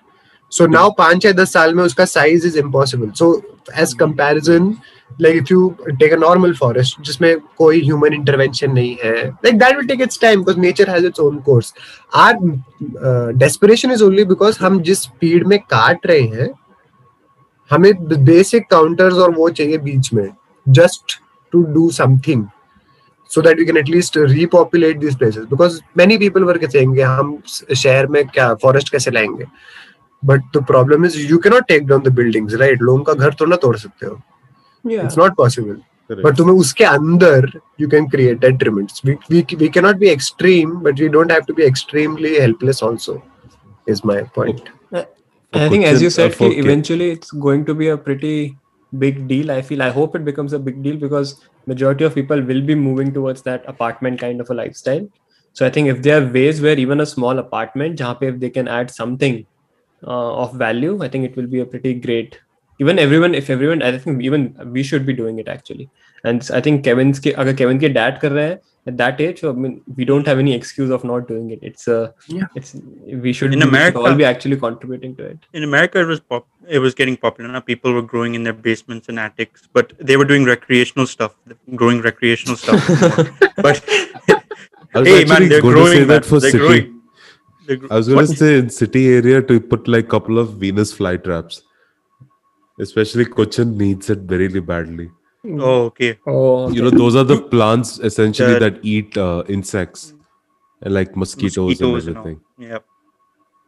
[0.53, 3.33] so now पाँच या 10 साल में उसका size is impossible so
[3.79, 4.75] as comparison
[5.21, 9.77] like if you take a normal forest जिसमें कोई ह्यूमन इंटरवेंशन नहीं है like that
[9.77, 11.73] will take its time because nature has its own course
[12.17, 12.39] our
[13.37, 16.51] desperation is only because हम जिस speed में काट रहे हैं,
[17.71, 17.93] हमें
[18.25, 20.29] बेसिक काउंटर्स और वो चाहिए बीच में
[20.67, 21.19] just
[21.53, 22.45] to do something
[23.31, 28.07] so that we can at least repopulate this places because many people were कहेंगे हम शहर
[28.07, 29.45] में क्या फॉरेस्ट कैसे लाएँगे?
[30.23, 33.47] But the problem is you cannot take down the buildings right लोगों का घर तो
[33.47, 34.21] ना तोड़ सकते हो।
[34.86, 35.06] Yeah.
[35.06, 35.76] it's not possible
[36.08, 36.24] Correct.
[36.24, 37.50] but तुम्हें उसके अंदर
[37.82, 41.54] you can create detriments we, we we cannot be extreme but we don't have to
[41.54, 43.22] be extremely helpless also
[43.88, 44.74] is my point
[45.54, 47.74] And I think, as you question, said, uh, for कि Ke- eventually it's going to
[47.76, 48.58] be a pretty
[49.02, 49.52] big deal.
[49.52, 49.84] I feel.
[49.84, 51.34] I hope it becomes a big deal because
[51.72, 55.04] majority of people will be moving towards that apartment kind of a lifestyle.
[55.54, 58.40] So I think if there are ways where even a small apartment, जहाँ पे if
[58.40, 59.46] they can add something
[60.08, 62.40] uh, of value, I think it will be a pretty great
[62.85, 64.43] even everyone if everyone i think even
[64.79, 65.87] we should be doing it actually
[66.31, 68.59] and i think kevin's ke agar kevin ke dad kar rahe hain
[68.93, 71.89] at that age i mean we don't have any excuse of not doing it it's
[71.97, 72.05] uh
[72.37, 72.47] Yeah.
[72.61, 72.71] it's
[73.25, 76.09] we should, In we should America- all be actually contributing to it In America, it
[76.13, 76.47] was pop.
[76.77, 77.51] It was getting popular.
[77.57, 81.35] Now people were growing in their basements and attics, but they were doing recreational stuff,
[81.83, 82.89] growing recreational stuff.
[83.67, 83.79] but
[85.11, 86.07] hey, man, they're growing.
[86.13, 86.65] that for they're city.
[86.65, 87.01] growing.
[87.67, 88.29] They're gro- I was going What?
[88.33, 91.63] to say in city area to put like a couple of Venus flytraps.
[92.79, 95.11] Especially Cochin needs it very badly.
[95.45, 96.19] Oh, okay.
[96.27, 100.15] oh You know, those are the plants essentially That- that eat uh, insects
[100.83, 102.23] and like mosquitoes, Mosquitoes and and all.
[102.23, 102.41] everything.
[102.59, 102.79] Yeah.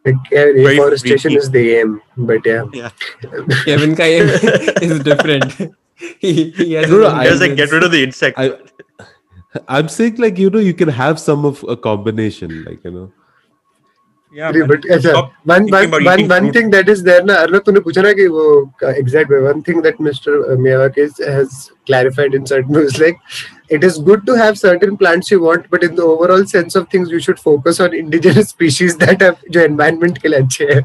[0.04, 2.64] Like, yeah, Very reforestation is the aim, but yeah.
[2.72, 2.90] Yeah.
[3.64, 4.28] kevin ka aim
[4.88, 5.52] is different
[6.18, 8.38] he, he has No, his no, own I- Just like get rid of the insect.
[8.38, 8.54] I,
[9.68, 13.12] I'm saying like you know you can have some of a combination like you know
[14.38, 15.12] but अच्छा
[17.80, 18.44] पूछा ना कि वो
[18.84, 20.56] exact one thing that mister
[21.28, 23.17] has clarified in certain ways like
[23.75, 26.87] it is good to have certain plants you want but in the overall sense of
[26.93, 30.81] things you should focus on indigenous species that have जो environment के लिए अच्छे हैं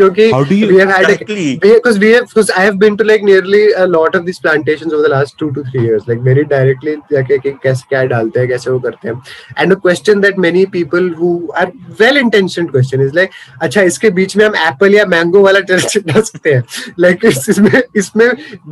[0.00, 1.46] क्योंकि How do you- we have had a, Exactly.
[1.64, 4.92] because we have because I have been to like nearly a lot of these plantations
[4.98, 8.40] over the last two to three years like very directly जाके कि कैसे क्या डालते
[8.40, 9.16] हैं कैसे वो करते हैं
[9.64, 11.68] and a question that many people who are
[12.02, 15.98] well intentioned question is like अच्छा इसके बीच में हम एप्पल या मैंगो वाला टेस्ट
[16.12, 16.62] डाल सकते हैं
[17.06, 17.72] like इस- इसमें
[18.04, 18.28] इसमें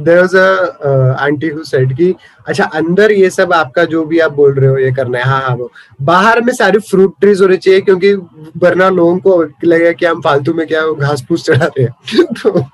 [0.07, 0.49] there was a
[1.28, 2.14] aunty who said की
[2.48, 5.42] अच्छा अंदर ये सब आपका जो भी आप बोल रहे हो, ये करना है। हाँ
[5.42, 8.14] हाँ वो। बाहर में सारे फ्रूट ट्रीज होने चाहिए क्योंकि
[8.64, 12.66] वरना लोगों को लगे कि हम फालतू में क्या घास फूस चढ़ा रहे हैं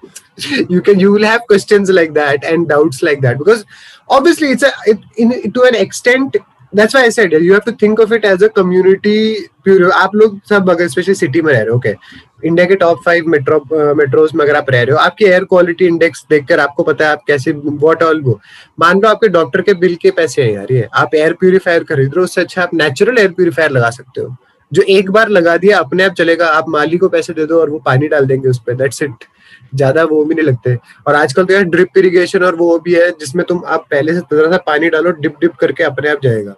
[0.71, 3.63] you can you will have questions like that and doubts like that because
[4.11, 6.37] obviously it's to an extent
[6.73, 9.17] that's why I said, you have to think of it as a community
[9.63, 11.93] pure आप लोग सब अगर specially city में रह रहे हो okay
[12.47, 13.59] India के top five metro
[13.95, 17.11] metros में अगर आप रह रहे हो, आपके एयर क्वालिटी इंडेक्स देखकर आपको पता है
[17.11, 18.39] आप कैसे वॉट ऑल वो।
[18.79, 22.07] मान लो आपके डॉक्टर के बिल के पैसे हैं यार, ये। आप एयर प्यूरिफायर खरीद
[22.07, 24.35] रहे हो, उससे अच्छा आप नेचुरल एयर प्यूरिफायर लगा सकते हो।
[24.71, 27.69] जो एक बार लगा दिया, अपने आप चलेगा, आप माली को पैसे दे दो और
[27.69, 29.25] वो पानी डाल देंगे उस पर दैट्स इट
[29.75, 30.75] ज़्यादा वो भी नहीं लगते।
[31.07, 34.21] और आजकल तो यार ड्रिप इरिगेशन और वो भी है, जिसमें तुम आप पहले से
[34.31, 36.55] थोड़ा सा पानी डालो डिप डिप करके अपने आप जाएगा।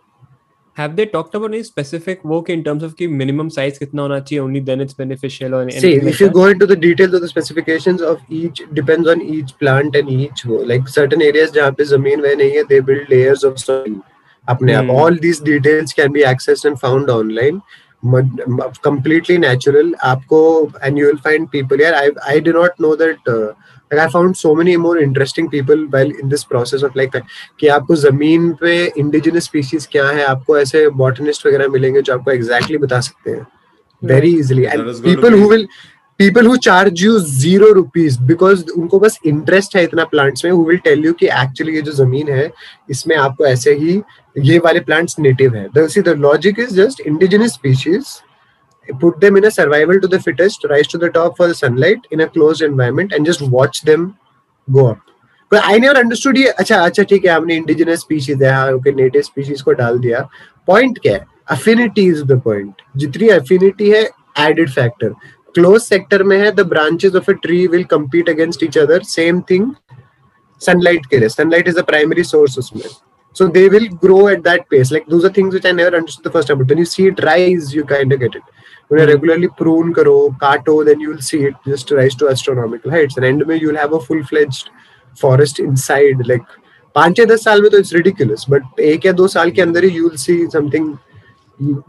[0.77, 4.19] Have they talked about any specific work in terms of कि minimum size कितना होना
[4.19, 6.33] चाहिए only then it's beneficial or anything See, like if you that?
[6.33, 10.45] go into the details of the specifications of each, depends on each plant and each.
[10.71, 13.95] Like certain areas जहाँ पे ज़मीन वह नहीं है, they build layers of soil.
[14.49, 14.83] अपने आप.
[14.85, 14.95] Hmm.
[15.03, 17.61] All these details can be accessed and found online.
[18.89, 19.93] Completely natural.
[20.03, 20.41] आपको
[20.83, 21.93] and you will find people here.
[22.01, 23.31] I I do not know that.
[23.37, 23.53] Uh,
[23.91, 27.17] like i found so many more interesting people while in this process of like
[27.59, 30.23] कि आपको ज़मीन पे indigenous species क्या है?
[30.25, 33.45] आपको ऐसे botanist वगैरह मिलेंगे जो आपको एग्जैक्टली exactly बता सकते हैं।
[34.01, 35.67] Very easily and people who will
[36.19, 40.63] people who charge you zero rupees because उनको बस इंटरेस्ट है इतना प्लांट्स में हु
[40.65, 42.51] विल टेल यू कि एक्चुअली ये जो ज़मीन है
[42.89, 44.01] इसमें आपको ऐसे ही
[44.37, 45.67] ये वाले प्लांट्स नेटिव है।
[46.15, 48.05] Logic is just indigenous species
[48.98, 52.06] put them in a survival to the fittest rise to the top for the sunlight
[52.10, 54.18] in a closed environment and just watch them
[54.68, 54.98] go up
[55.50, 58.94] but I never understood ये अच्छा अच्छा ठीक है हमने indigenous species है हाँ okay
[59.02, 60.28] native species को डाल दिया
[60.70, 61.26] point क्या है
[61.56, 64.08] affinity is the point जितनी affinity है
[64.46, 65.12] added factor
[65.58, 69.42] closed sector में है the branches of a tree will compete against each other same
[69.52, 69.70] thing
[70.60, 72.88] sunlight के लिए sunlight is the primary source उसमें
[73.36, 76.24] so they will grow at that pace like those are things which I never understood
[76.24, 78.42] the first time but when you see it rise you kind of get it
[78.91, 83.23] उन्हें regularly prune करो काटो then you will see it just rise to astronomical heights
[83.23, 84.69] and में you will have a full fledged
[85.17, 86.41] forest inside like
[86.95, 89.83] पाँच या दस साल में तो इट्स रिडिकुलस बट एक या दो साल के अंदर
[89.83, 90.95] ही you will see something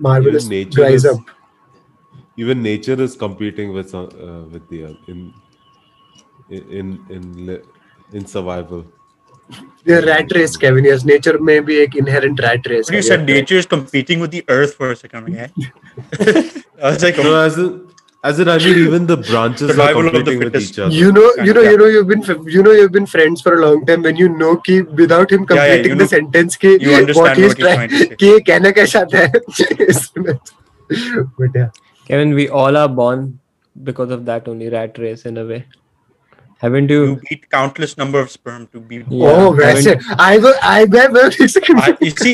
[0.02, 1.24] marvellous rise up
[2.38, 4.00] even nature is competing with uh,
[4.54, 5.20] with the earth in
[6.50, 8.26] in in
[9.89, 13.07] the rat race Kevin yes nature में भी एक inherent rat race But you है,
[13.07, 13.35] said yeah.
[13.39, 15.29] nature is competing with the earth for a second.
[15.33, 15.47] Yeah.
[16.83, 17.71] I was like, no as in
[18.29, 20.73] as in i mean even the branches are Survival of the competing with fittest.
[20.73, 21.71] each other you know you know Yeah.
[21.71, 22.21] you know you've been
[22.55, 25.47] you know you've been friends for a long time when you know कि without him
[25.49, 27.89] Yeah, yeah, completing you the know- sentence कि you understand what he's what he's trying
[27.95, 28.15] to say.
[28.23, 30.33] कि ये कहना क्या चाहता है इसमें
[31.39, 31.69] but yeah
[32.11, 33.25] Kevin, we all are born
[33.89, 35.59] because of that only rat race in a way.
[36.60, 36.98] Haven't you?
[37.04, 38.98] you beat countless number of sperm to be.
[39.14, 39.94] Yeah, oh वैसे
[40.26, 41.26] I will I will
[41.82, 42.32] I, you see,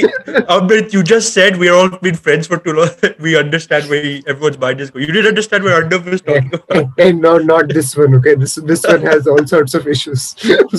[0.57, 2.93] Amrit, you just said we're all been friends for too long.
[3.27, 5.07] we understand where he- everyone's mind is going.
[5.09, 6.77] You didn't understand where Arnav was hey, talking about.
[7.01, 10.29] hey, hey, no not this one okay this this one has all sorts of issues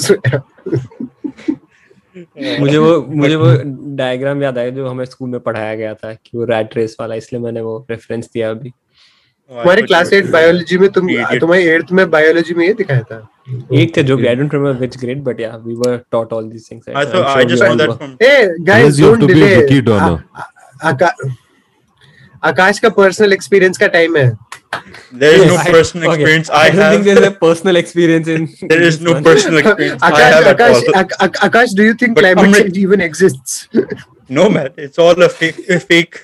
[0.05, 0.39] so, yeah.
[2.59, 2.89] मुझे वो
[3.21, 3.51] मुझे वो
[3.97, 7.15] diagram याद आया जो हमें school में पढ़ाया गया था कि वो रैट रेस वाला
[7.21, 8.71] इसलिए मैंने वो रेफरेंस दिया अभी
[9.51, 11.07] Oh, हमारे क्लास एट बायोलॉजी में तुम.
[11.39, 13.17] तुम्हारे एट्थ में बायोलॉजी में ये दिखाया था
[13.49, 16.69] एक थे जो I don't remember which grade but या we were taught all these
[16.71, 20.17] things I thought I just that from hey guys don't delay रुकी डॉलर
[22.45, 24.31] आकाश का पर्सनल एक्सपीरियंस का टाइम है
[25.21, 26.59] There is yes, no personal I, experience okay.
[26.59, 26.93] I, I don't have.
[26.93, 28.45] think there's a personal experience in.
[28.69, 30.95] there is no personal experience Akash, I have Akash, at all.
[31.01, 33.59] Ak- Ak- Akash, do you think but climate change even exists?
[34.39, 34.71] no, man.
[34.85, 35.59] It's all a fake.
[35.75, 36.17] A fake.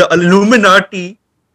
[0.00, 1.02] The Illuminati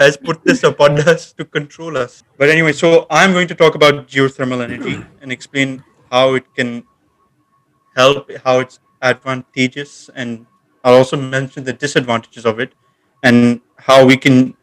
[0.02, 2.22] has put this upon us to control us.
[2.36, 6.84] But anyway, so I'm going to talk about geothermal energy and explain how it can
[7.96, 10.46] help, how it's advantageous, and
[10.84, 12.72] I'll also mention the disadvantages of it
[13.22, 14.54] and how we can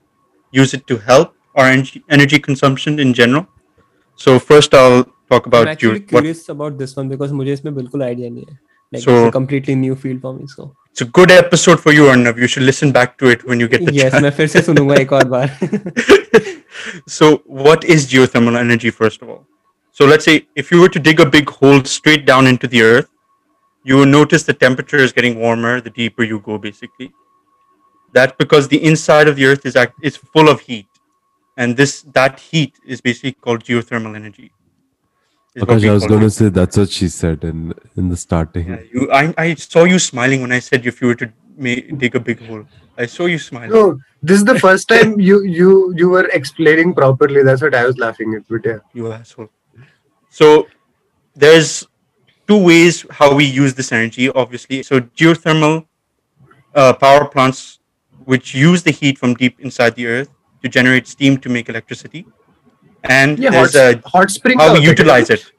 [0.52, 3.48] use it to help our energy, energy consumption in general.
[4.15, 7.54] So first, I'll talk I'm about actually geo- what curious about this one because मुझे
[7.54, 8.58] इसमें बिल्कुल idea नहीं है.
[8.91, 10.45] Like So- it's a completely new field for me.
[10.56, 12.38] So it's a good episode for you, Arnav.
[12.38, 14.24] You should listen back to it when you get the yes, chance.
[14.24, 15.58] मैं फिर से सुनूंगा एक और बार.
[17.08, 17.32] so,
[17.65, 19.43] what is geothermal energy, first of all?
[19.91, 22.82] So, let's say if you were to dig a big hole straight down into the
[22.82, 23.10] earth,
[23.84, 27.12] you will notice the temperature is getting warmer the deeper you go, basically.
[28.13, 30.88] That's because the inside of the earth is act- is full of heat,
[31.58, 34.52] and this that heat is basically called geothermal energy.
[35.55, 38.17] Is what Akash, I was going to say that's what she said in in the
[38.17, 38.69] starting.
[38.69, 41.97] Yeah, you, I, I saw you smiling when I said if you were to ma-
[41.97, 42.65] dig a big hole.
[42.97, 43.71] I saw you smiling.
[43.71, 47.85] no this is the first time you you you were explaining properly that's what i
[47.87, 49.49] was laughing at but yeah you asshole.
[50.29, 50.69] So
[51.35, 51.87] there's
[52.47, 54.83] two ways how we use this energy, obviously.
[54.83, 55.87] So geothermal
[56.75, 57.79] uh, power plants,
[58.25, 60.31] which use the heat from deep inside the earth
[60.63, 62.27] to generate steam to make electricity,
[63.04, 65.38] and ये there's hot, uh, hot spring how का we होता है utilize क्या?
[65.38, 65.52] it.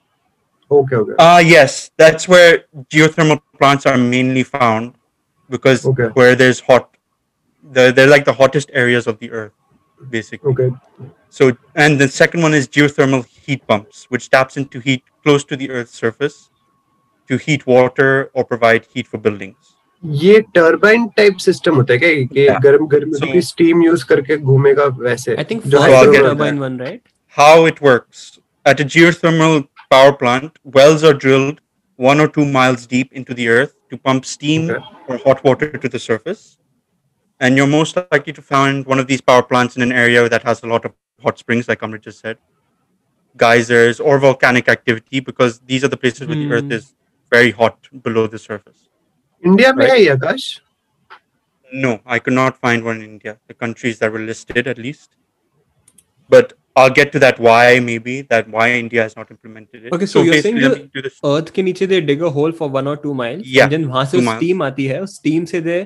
[0.71, 2.55] okay okay Uh yes, that's where
[2.95, 4.95] geothermal plants are mainly found
[5.51, 6.09] because Okay.
[6.21, 6.89] where there's hot,
[7.65, 9.53] they're, they're like the hottest areas of the earth,
[10.17, 10.53] basically.
[10.53, 10.71] okay
[11.37, 11.47] So,
[11.85, 15.71] and the second one is geothermal heat pumps, which taps into heat close to the
[15.71, 16.37] Earth's surface
[17.31, 19.73] to heat water or provide heat for buildings.
[20.23, 22.25] ये turbine type system होता है क्या ये?
[22.33, 22.63] कि Yeah.
[22.63, 27.01] गर्म गर्म So- की steam use करके घूमेगा वैसे I think जो first So
[27.32, 28.40] how it works.
[28.66, 31.62] At a geothermal power plant, wells are drilled
[31.96, 34.84] one or two miles deep into the earth to pump steam okay.
[35.08, 36.58] or hot water to the surface.
[37.40, 40.44] And you're most likely to find one of these power plants in an area that
[40.44, 42.38] has a lot of hot springs, like Amrit just said,
[43.38, 46.30] geysers, or volcanic activity, because these are the places mm.
[46.30, 46.72] where the earth hmm.
[46.74, 46.96] is
[47.32, 48.90] very hot below the surface.
[49.44, 49.90] India right?
[49.90, 50.60] hai Akash?
[51.72, 53.40] No, I could not find one in India.
[53.48, 55.16] The countries that were listed, at least.
[56.28, 59.93] But I'll get to that why, maybe that why India has not implemented it.
[59.99, 61.15] Okay, so you're saying basically, let the- me do this.
[61.25, 63.47] Earth के नीचे they dig a hole for one or two miles.
[63.59, 64.43] Yeah, And then वहाँ से two miles.
[64.43, 65.01] steam आती है.
[65.07, 65.79] उस steam से they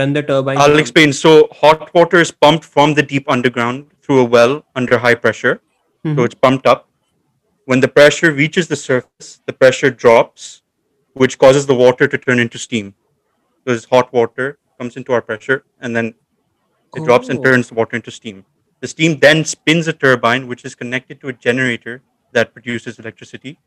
[0.00, 0.58] run the turbine.
[0.64, 0.82] I'll pump.
[0.84, 1.14] explain.
[1.20, 5.54] So hot water is pumped from the deep underground through a well under high pressure.
[6.04, 6.24] So Mhm.
[6.30, 6.84] it's pumped up.
[7.72, 10.50] When the pressure reaches the surface, the pressure drops,
[11.22, 12.92] which causes the water to turn into steam.
[13.64, 14.44] So this hot water
[14.80, 16.12] comes into our pressure and then
[17.00, 17.42] it drops and Oh.
[17.48, 18.44] turns the water into steam.
[18.81, 22.01] The steam then spins a turbine, which is connected to a generator
[22.33, 23.59] that produces electricity.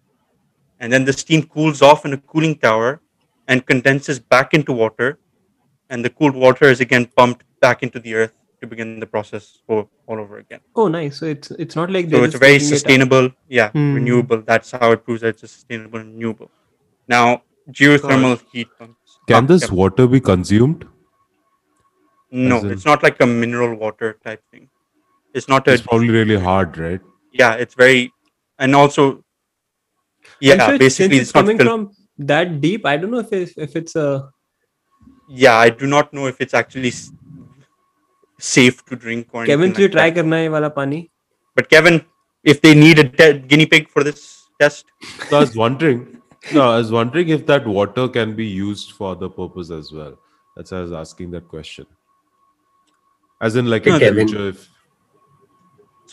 [0.81, 3.01] And then the steam cools off in a cooling tower
[3.49, 5.19] and condenses back into water.
[5.91, 9.59] And the cooled water is again pumped back into the earth to begin the process
[9.69, 10.61] all, all over again.
[10.75, 11.19] Oh, nice.
[11.21, 13.31] So it's it's not like So it's very taking it sustainable.
[13.49, 13.95] Yeah, Hmm.
[13.95, 14.43] renewable.
[14.43, 16.51] That's how it proves that it's a sustainable and renewable.
[17.07, 19.19] Now, geothermal heat pumps.
[19.29, 19.75] Can this yeah.
[19.75, 20.87] water be consumed?
[22.31, 24.69] No, in- it's not like a mineral water type thing.
[25.35, 25.89] It's not it's a.
[25.89, 27.01] Probably really hard, right?
[27.33, 28.13] Yeah, it's very,
[28.59, 29.25] and also,
[30.41, 32.87] yeah, sure basically, it's, it's coming fil- from that deep.
[32.87, 34.31] I don't know if it's, if it's a.
[35.29, 36.93] Yeah, I do not know if it's actually
[38.39, 39.29] safe to drink.
[39.33, 41.11] Or Kevin, like try karna wala pani.
[41.57, 42.05] But Kevin,
[42.45, 44.85] if they need a te- guinea pig for this test,
[45.29, 46.21] so I was wondering.
[46.53, 50.19] no, I was wondering if that water can be used for the purpose as well.
[50.57, 51.87] That's why I was asking that question.
[53.41, 54.29] As in, like no, in Kevin.
[54.49, 54.69] if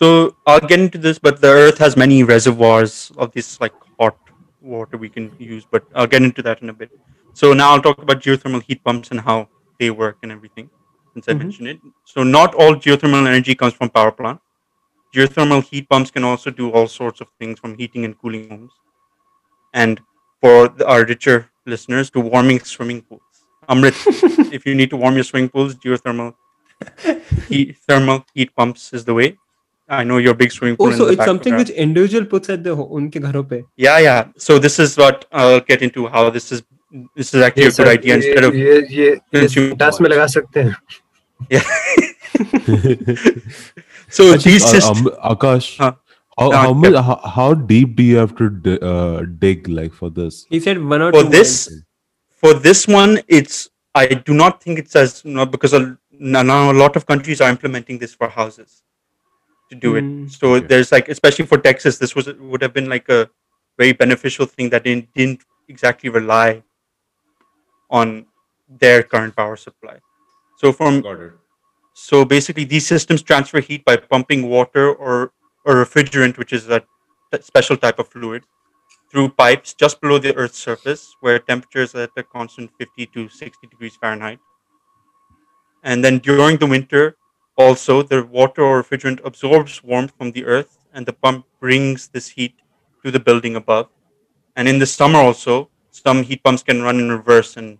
[0.01, 4.17] so I'll get into this, but the Earth has many reservoirs of this like hot
[4.59, 6.89] water we can use, but I'll get into that in a bit.
[7.33, 9.47] So now I'll talk about geothermal heat pumps and how
[9.79, 10.69] they work and everything,
[11.13, 11.39] since I Mhm.
[11.43, 11.79] mentioned it.
[12.13, 14.39] So not all geothermal energy comes from power plant.
[15.15, 18.73] Geothermal heat pumps can also do all sorts of things from heating and cooling homes,
[19.83, 20.01] and
[20.41, 21.37] for the, our richer
[21.75, 23.45] listeners, to warming swimming pools.
[23.69, 23.95] Amrit,
[24.57, 26.33] if you need to warm your swimming pools, geothermal
[27.49, 29.37] heat, thermal heat pumps is the way.
[29.91, 30.87] I know your big swimming pool.
[30.87, 33.63] Also, it's something which individual puts at their unke gharo pe.
[33.75, 34.27] Yeah, yeah.
[34.37, 36.63] So this is what I'll get into how this is
[37.15, 39.99] this is actually yes, a good sir, idea ye, instead of ye, ye, ye, das
[39.99, 40.75] mein laga sakte.
[41.49, 41.61] Yeah.
[44.09, 45.93] so Achik, these uh, just um, Akash, huh?
[46.37, 49.91] how no, how, much, how, how, deep do you have to d- uh, dig like
[49.91, 50.45] for this?
[50.51, 51.25] He said one or for two.
[51.25, 51.83] For this, ones.
[52.29, 56.43] for this one, it's I do not think it's as you know, because a, a
[56.83, 58.83] lot of countries are implementing this for houses
[59.71, 60.31] to do Hmm, it.
[60.31, 60.67] So okay.
[60.67, 63.29] there's like, especially for Texas, this was would have been like a
[63.77, 66.63] very beneficial thing that didn't, didn't exactly rely
[67.89, 68.25] on
[68.69, 69.99] their current power supply.
[70.57, 71.03] So from
[71.93, 75.33] so basically, these systems transfer heat by pumping water or
[75.65, 76.83] a refrigerant, which is a
[77.41, 78.43] special type of fluid,
[79.11, 83.29] through pipes just below the Earth's surface, where temperatures are at a constant 50 to
[83.29, 84.39] 60 degrees Fahrenheit.
[85.83, 87.17] And then during the winter,
[87.56, 92.28] also the water or refrigerant absorbs warmth from the Earth, and the pump brings this
[92.28, 92.54] heat
[93.04, 93.88] to the building above.
[94.56, 97.78] And in the summer, also, some heat pumps can run in reverse and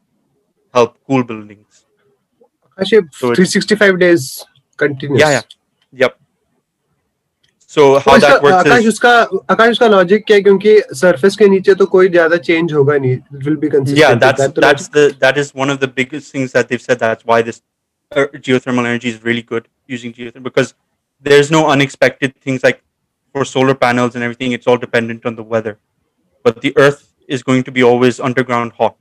[0.74, 1.86] help cool buildings.
[2.70, 4.44] Akash, ये So it- 365 days
[4.76, 5.20] continuous.
[5.20, 5.42] Yeah, yeah.
[5.92, 6.18] Yep.
[7.68, 9.10] So तो how इसका that works Akash is उसका
[9.50, 13.12] आकाश उसका logic क्या है क्योंकि surface के नीचे तो कोई ज्यादा चेंज होगा नहीं
[13.12, 16.52] it will be consistent yeah, that's that's the that is one of the biggest things
[16.52, 16.98] that they've said.
[16.98, 17.69] That's why this uh,
[18.13, 20.73] uh, geothermal energy is really good using geothermal because
[21.21, 22.83] there's no unexpected things like
[23.31, 24.51] for solar panels and everything.
[24.51, 25.79] It's all dependent on the weather,
[26.43, 28.97] but the Earth is going to be always underground hot.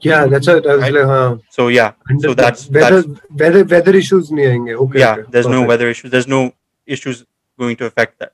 [0.00, 0.66] Yeah, that's it.
[0.66, 0.92] I was right?
[0.94, 1.04] like.
[1.04, 4.32] Uh, so yeah, Under, so that's weather that's, weather weather issues.
[4.32, 5.22] Okay, yeah, okay.
[5.30, 5.48] there's Perfect.
[5.48, 6.10] no weather issues.
[6.10, 6.52] There's no
[6.86, 7.24] issues
[7.56, 8.32] going to affect that,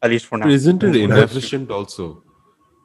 [0.00, 0.48] at least for now.
[0.48, 2.22] Isn't it inefficient also?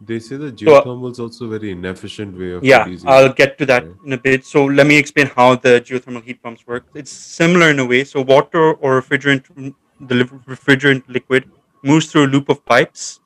[0.07, 3.57] They say the So, uh, geothermal is also very inefficient way of yeah i'll get
[3.59, 3.95] to that right?
[4.05, 4.45] in a bit.
[4.45, 6.85] So let me explain how the geothermal heat pumps work.
[6.93, 8.03] It's similar in a way.
[8.03, 10.15] So water or refrigerant the
[10.55, 11.49] refrigerant liquid
[11.83, 13.19] moves through a loop of pipes.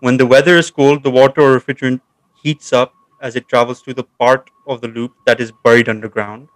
[0.00, 2.00] When the weather is cold the water or refrigerant
[2.42, 6.48] heats up as it travels through the part of the loop that is buried underground.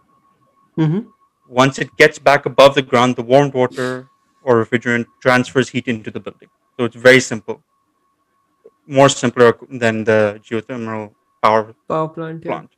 [0.79, 1.07] Mhm.
[1.57, 3.89] once it gets back above the ground the warmed water
[4.43, 6.49] or refrigerant transfers heat into the building.
[6.77, 7.63] So it's very simple
[8.88, 11.12] more simpler than the geothermal
[11.44, 12.44] power Power plant.
[12.46, 12.52] Yeah.
[12.52, 12.70] plant.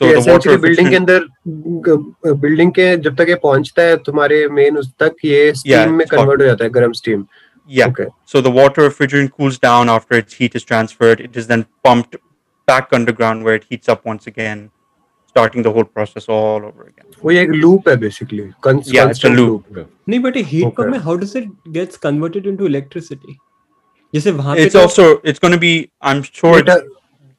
[0.00, 3.96] So the water essentially building के refrigerant, अंदर building के जब तक ये पहुंचता है
[4.08, 6.20] तुम्हारे main उस तक ये Yeah, स्टीम में it's hot.
[6.20, 7.24] कन्वर्ट हो जाता है गर्म steam
[7.78, 7.88] yeah.
[7.88, 11.20] Okay So the water refrigerant cools down after its heat is transferred.
[11.28, 12.16] It is then pumped
[12.68, 14.62] back underground where it heats up once again,
[15.34, 17.06] starting the whole process all over again.
[17.24, 18.48] वो ये एक loop है basically
[18.94, 19.78] Yeah, it's a loop.
[20.08, 20.76] नहीं but a heat Okay.
[20.82, 21.48] pump में how does it
[21.78, 23.36] gets converted into electricity?
[24.14, 26.80] जैसे वहाँ पे It's तो also it's going to be I'm sure, it's,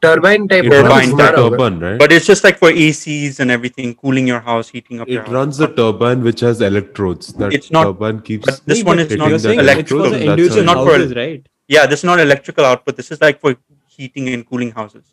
[0.04, 1.36] turbine type It Turbine runs the type.
[1.36, 1.98] turbine, right?
[2.04, 5.26] but it's just like for ACs and everything, cooling your house, heating up your it
[5.28, 5.34] house.
[5.36, 7.34] runs the turbine which has electrodes.
[7.42, 8.46] That It's not- turbine keeps.
[8.48, 10.04] but this नहीं, one but is hitting not you're the saying it's electrical.
[10.06, 11.46] for the That's individual not for- houses, right?
[11.76, 12.98] Yeah, this is not electrical output.
[13.02, 13.56] This is like for
[13.98, 15.04] heating and cooling houses.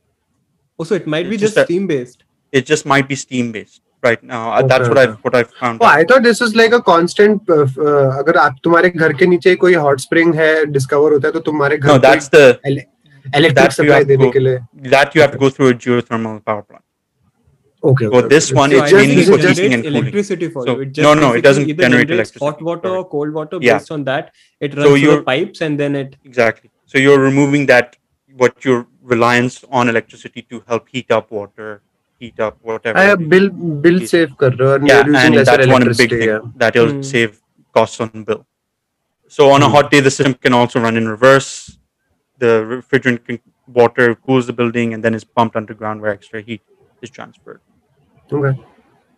[0.78, 2.24] Also, it might be It's just just a- steam based.
[2.52, 4.40] It just might be steam based right now.
[4.52, 5.10] Uh, That's Okay, what okay.
[5.12, 5.80] I've what I've found.
[5.82, 5.98] Oh, out.
[6.00, 7.50] I thought this is like a constant.
[7.50, 11.32] Uh, uh, अगर आप तुम्हारे घर के नीचे कोई hot spring है discover होता है
[11.32, 14.38] तो तुम्हारे घर no, that's the electric that you supply have to देने go- के
[14.38, 16.84] लिए that you have to go through a geothermal power plant.
[17.88, 19.98] Okay For this one, So it's I mainly think for it heating generates and cooling.
[20.04, 20.86] electricity for So- you.
[20.86, 22.44] It no, just no, it basically doesn't either generate generates electricity.
[22.46, 23.02] Hot water Sorry.
[23.02, 23.78] or cold water Yeah.
[23.78, 24.32] based on that.
[24.68, 26.16] It So runs through the you're- pipes and then it.
[26.30, 26.70] Exactly.
[26.94, 27.94] So you're removing that
[28.44, 28.78] what your
[29.12, 31.68] reliance on electricity to help heat up water,
[32.23, 32.97] heat up, whatever.
[32.97, 33.49] I have bill
[33.85, 34.09] bill heat.
[34.13, 36.39] save yeah, and that's one big thing yeah.
[36.63, 37.05] that will mm.
[37.13, 37.41] save
[37.77, 38.45] costs on bill.
[39.27, 39.65] So on mm.
[39.65, 39.75] a hmm.
[39.75, 41.49] hot day, the system can also run in reverse.
[42.43, 46.61] The refrigerant can, water cools the building and then is pumped underground where extra heat
[47.01, 47.61] is transferred.
[48.31, 48.59] Okay.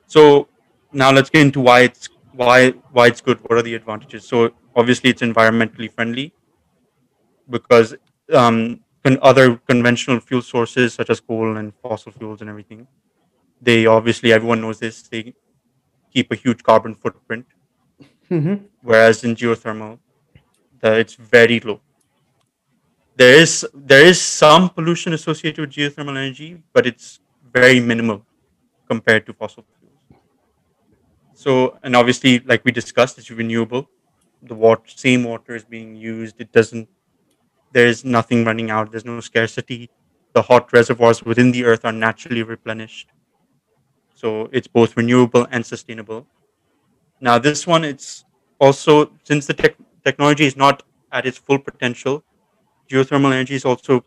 [0.08, 0.48] So
[0.92, 3.40] now let's get into why it's why why it's good.
[3.42, 4.28] What are the advantages?
[4.28, 6.34] So obviously it's environmentally friendly
[7.50, 7.96] because
[8.34, 12.88] um, con- other conventional fuel sources such as coal and fossil fuels and everything,
[13.62, 15.02] they obviously everyone knows this.
[15.04, 15.34] They
[16.14, 17.46] keep a huge carbon footprint,
[18.32, 18.56] Mhm.
[18.82, 20.00] whereas in geothermal,
[20.82, 21.80] the, it's very low.
[23.18, 27.20] There is there is some pollution associated with geothermal energy, but it's
[27.60, 28.26] very minimal
[28.90, 30.22] compared to fossil fuels.
[31.34, 33.90] So, and obviously, like we discussed, it's renewable.
[34.42, 36.36] The water, same water is being used.
[36.40, 36.90] It doesn't.
[37.76, 38.92] There is nothing running out.
[38.92, 39.90] There's no scarcity.
[40.32, 43.10] The hot reservoirs within the earth are naturally replenished.
[44.14, 46.26] So it's both renewable and sustainable.
[47.20, 48.24] Now, this one, it's
[48.60, 52.24] also since the tech, technology is not at its full potential,
[52.90, 54.06] geothermal energy is also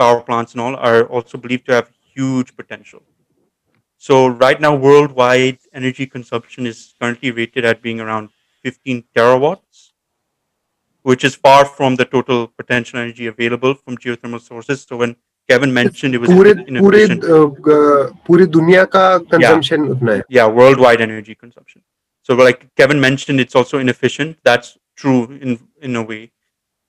[0.00, 3.02] power plants and all are also believed to have huge potential.
[3.98, 8.30] So right now, worldwide energy consumption is currently rated at being around
[8.64, 9.65] 15 terawatts,
[11.05, 14.85] which is far from the total potential energy available from geothermal sources.
[14.89, 15.15] So when
[15.49, 20.13] Kevin mentioned it was पूरे in- पूरे inefficient, uh, ग- पूरी दुनिया का consumption उतना
[20.13, 21.81] है yeah, worldwide energy consumption.
[22.29, 24.37] So like Kevin mentioned, it's also inefficient.
[24.49, 25.57] That's true in
[25.89, 26.21] in a way.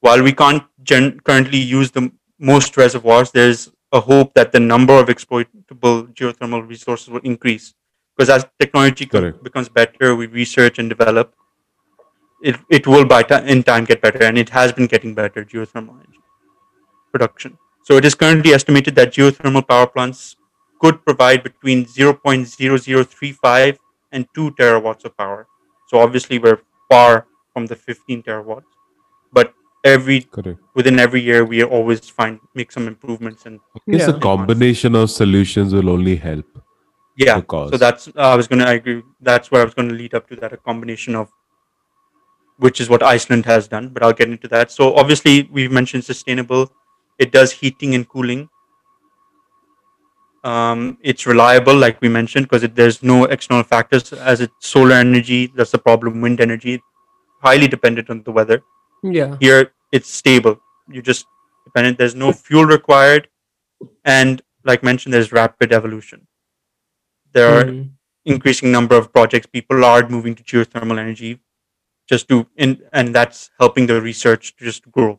[0.06, 2.02] While we can't gen- currently use the
[2.52, 3.62] most reservoirs, there's
[3.92, 7.66] a hope that the number of exploitable geothermal resources will increase
[8.16, 9.42] because as technology co- Correct.
[9.48, 11.34] becomes better, we research and develop.
[12.41, 15.43] it it will by ti in time get better, and it has been getting better.
[15.43, 15.95] Geothermal
[17.11, 17.57] production.
[17.83, 20.35] So it is currently estimated that geothermal power plants
[20.79, 23.77] could provide between 0.0035
[24.11, 25.47] and 2 terawatts of power.
[25.87, 26.59] So obviously we're
[26.89, 28.65] far from the 15 terawatts,
[29.31, 30.59] but every Correct.
[30.75, 34.15] within every year we always find make some improvements and I guess Yeah.
[34.15, 36.45] a combination of solutions will only help.
[37.15, 37.41] yeah.
[37.51, 39.01] So that's I was gonna I agree.
[39.21, 41.29] That's where I was gonna lead up to that a combination of
[42.57, 44.71] which is what Iceland has done, but I'll get into that.
[44.71, 46.71] So obviously we've mentioned sustainable.
[47.19, 48.49] It does heating and cooling.
[50.43, 54.13] Um, it's reliable, like we mentioned, because there's no external factors.
[54.13, 56.21] As it's solar energy, that's the problem.
[56.21, 56.81] Wind energy,
[57.41, 58.63] highly dependent on the weather.
[59.03, 59.35] Yeah.
[59.39, 60.59] Here, it's stable.
[60.89, 61.25] You just
[61.65, 61.97] dependent.
[61.97, 63.27] There's no fuel required,
[64.05, 66.27] and like mentioned, there's rapid evolution.
[67.33, 67.89] There are Mm.
[68.25, 69.47] increasing number of projects.
[69.47, 71.39] People are moving to geothermal energy,
[72.08, 75.18] just to in, and that's helping the research to just grow.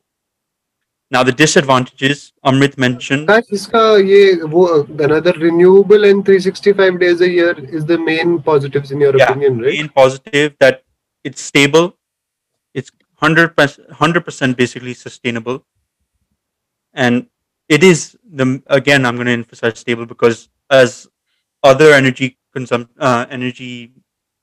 [1.11, 3.28] Now the disadvantages Amrit mentioned.
[3.28, 4.65] Guys, इसका ये वो
[5.01, 9.59] another renewable and 365 days a year is the main positives in your Yeah, opinion,
[9.59, 9.74] right?
[9.74, 10.84] main positive that
[11.24, 11.97] it's stable
[12.74, 13.53] it's 100%
[13.89, 15.63] 100% basically sustainable
[16.93, 17.28] and
[17.69, 21.07] it is the again i'm going to emphasize stable because as
[21.63, 23.93] other energy consum uh, energy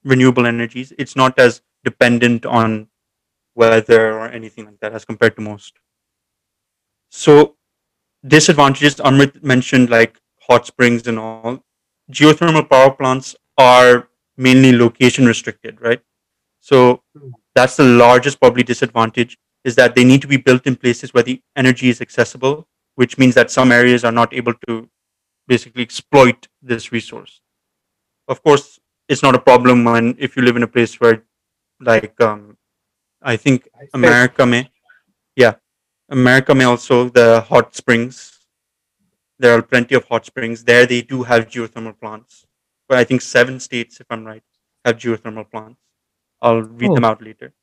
[0.04, 2.87] renewable energies it's not as dependent on
[3.55, 5.73] weather or anything like that as compared to most.
[7.09, 7.55] So
[8.27, 11.63] disadvantages amrit mentioned like hot springs and all.
[12.11, 16.01] Geothermal power plants are mainly location restricted right?
[16.59, 17.03] So
[17.55, 21.23] that's the largest probably disadvantage is that they need to be built in places where
[21.23, 24.89] the energy is accessible, which means that some areas are not able to
[25.47, 27.41] basically exploit this resource.
[28.27, 31.23] Of course, it's not a problem when if you live in a place where,
[31.79, 32.57] like um,
[33.21, 34.69] I think America may,
[35.35, 35.55] yeah,
[36.09, 38.31] America may also the hot springs.
[39.37, 40.85] There are plenty of hot springs there.
[40.85, 42.45] They do have geothermal plants,
[42.87, 44.43] but I think seven states, if I'm right,
[44.85, 45.81] have geothermal plants.
[46.41, 46.95] I'll read oh.
[46.95, 47.53] them out later.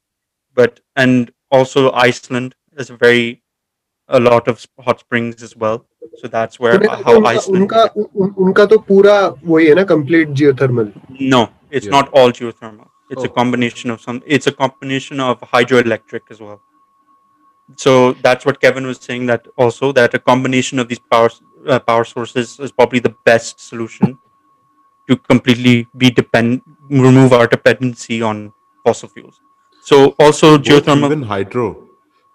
[0.55, 3.43] But and also Iceland has a very
[4.09, 5.87] a lot of hot springs as well.
[6.17, 7.71] So that's where uh, how Iceland.
[7.71, 10.93] Unka, unka, to pura wohi hai na complete geothermal.
[11.09, 11.93] No, it's yeah.
[11.93, 12.89] not all geothermal.
[13.13, 13.37] It's a Oh.
[13.39, 14.21] combination of some.
[14.37, 16.61] It's a combination of hydroelectric as well.
[17.85, 17.93] So
[18.27, 19.27] that's what Kevin was saying.
[19.27, 21.31] That also that a combination of these power
[21.67, 24.19] uh, power sources is probably the best solution
[25.09, 28.53] to completely be depend remove our dependency on
[28.85, 29.41] fossil fuels.
[29.91, 31.07] So also Both geothermal.
[31.11, 31.67] even hydro,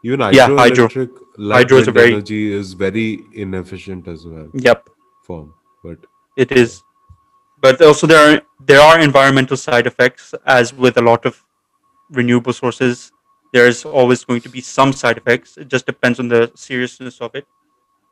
[0.04, 0.88] even Yeah, hydro.
[0.88, 1.24] hydroelectric
[1.58, 3.08] Hydro is a very- energy is very
[3.46, 4.48] inefficient as well.
[4.70, 4.90] Yep.
[5.28, 5.54] Form,
[5.84, 6.00] but
[6.46, 6.82] it is
[7.66, 11.44] but also there are there are environmental side effects as with a lot of
[12.12, 13.12] renewable sources
[13.54, 15.58] there's always going to be some side effects.
[15.58, 17.48] It just depends on the seriousness of it.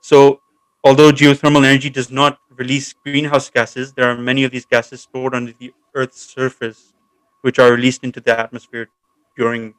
[0.01, 0.41] So
[0.84, 5.36] although geothermal energy does not release greenhouse gases there are many of these gases stored
[5.36, 6.93] under the earth's surface
[7.41, 8.89] which are released into the atmosphere
[9.38, 9.76] during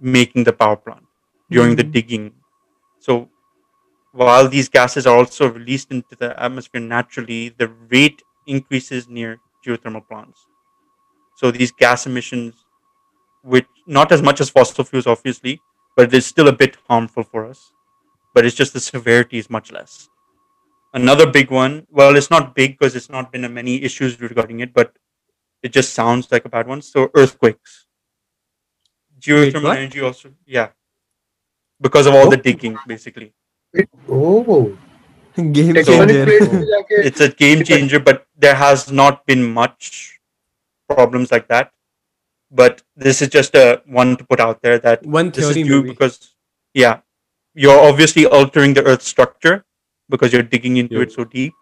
[0.00, 1.04] making the power plant
[1.50, 1.92] during the Mhm.
[1.92, 2.34] digging.
[3.00, 3.30] So
[4.12, 10.06] while these gases are also released into the atmosphere naturally, the rate increases near geothermal
[10.06, 10.40] plants.
[11.36, 12.54] So these gas emissions,
[13.42, 15.60] which not as much as fossil fuels, obviously,
[15.96, 17.72] but it is still a bit harmful for us.
[18.34, 20.08] But it's just the severity is much less.
[20.92, 24.60] Another big one, well, it's not big because it's not been a many issues regarding
[24.60, 24.96] it, but
[25.62, 26.82] it just sounds like a bad one.
[26.82, 27.86] So earthquakes.
[29.20, 29.78] Geothermal what?
[29.78, 30.68] energy also, yeah.
[31.80, 33.32] Because of all the digging, basically.
[33.72, 34.76] It, oh,
[35.36, 36.26] game changer.
[36.90, 40.20] it's a game changer, but there has not been much
[40.88, 41.72] problems like that.
[42.50, 45.64] But this is just a one to put out there that one this is due
[45.64, 45.90] movie.
[45.90, 46.34] because
[46.72, 47.00] yeah,
[47.54, 49.64] you're obviously altering the Earth's structure
[50.08, 51.02] because you're digging into yeah.
[51.02, 51.52] it so deep.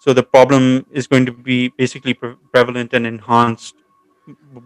[0.00, 3.74] So the problem is going to be basically pre- prevalent and enhanced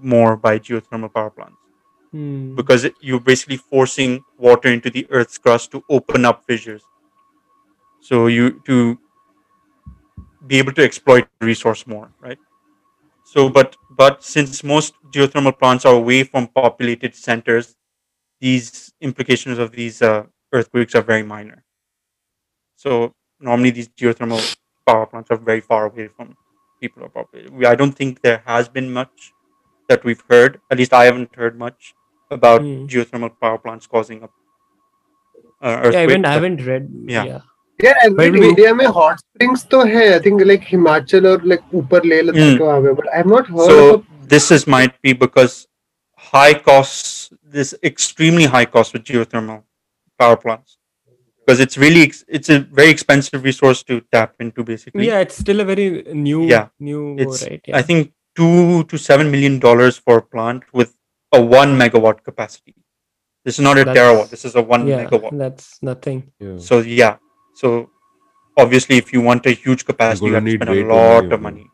[0.03, 1.57] more by geothermal power plants
[2.11, 2.55] hmm.
[2.55, 6.83] because it, you're basically forcing water into the Earth's crust to open up fissures
[8.01, 8.99] so you to
[10.47, 12.39] be able to exploit resource more, right?
[13.25, 17.77] So, but but since most geothermal plants are away from populated centers,
[18.41, 21.65] these implications of these uh, earthquakes are very minor.
[22.77, 24.41] So normally these geothermal
[24.87, 26.37] power plants are very far away from
[26.81, 27.53] people populated.
[27.53, 29.33] We, I don't think there has been much
[29.89, 30.61] that we've heard.
[30.71, 31.95] At least I haven't heard much
[32.31, 32.87] about Hmm.
[32.87, 34.33] geothermal power plants causing up
[35.63, 36.89] uh, Yeah, I haven't, I haven't read.
[37.07, 37.25] Yeah.
[37.25, 37.41] Yeah.
[37.84, 41.46] यार But every we- India में hot springs तो है I think like Himachal और
[41.48, 42.58] like ऊपर Leh Ladakh Hmm.
[42.58, 45.56] के वहां पे but I have not heard so of this is might be because
[46.34, 47.10] high costs
[47.58, 49.60] this extremely high cost with geothermal
[50.24, 50.78] power plants
[51.48, 55.42] because it's really ex- it's a very expensive resource to tap into basically Yeah, it's
[55.44, 55.86] still a very
[56.22, 56.66] new, Yeah.
[56.90, 57.62] new, it's right?
[57.72, 57.78] Yeah.
[57.82, 58.56] i think two
[58.94, 60.96] to seven million dollars for a plant with
[61.32, 65.04] a one megawatt capacity this is not a That's- terawatt this is a one yeah,
[65.06, 66.20] megawatt that's nothing.
[66.48, 66.58] Yeah.
[66.72, 67.14] so yeah
[67.55, 67.91] so
[68.57, 70.83] obviously if you want a huge capacity you gonna have to need spend way a
[70.83, 71.43] too many lot of of them.
[71.43, 71.67] money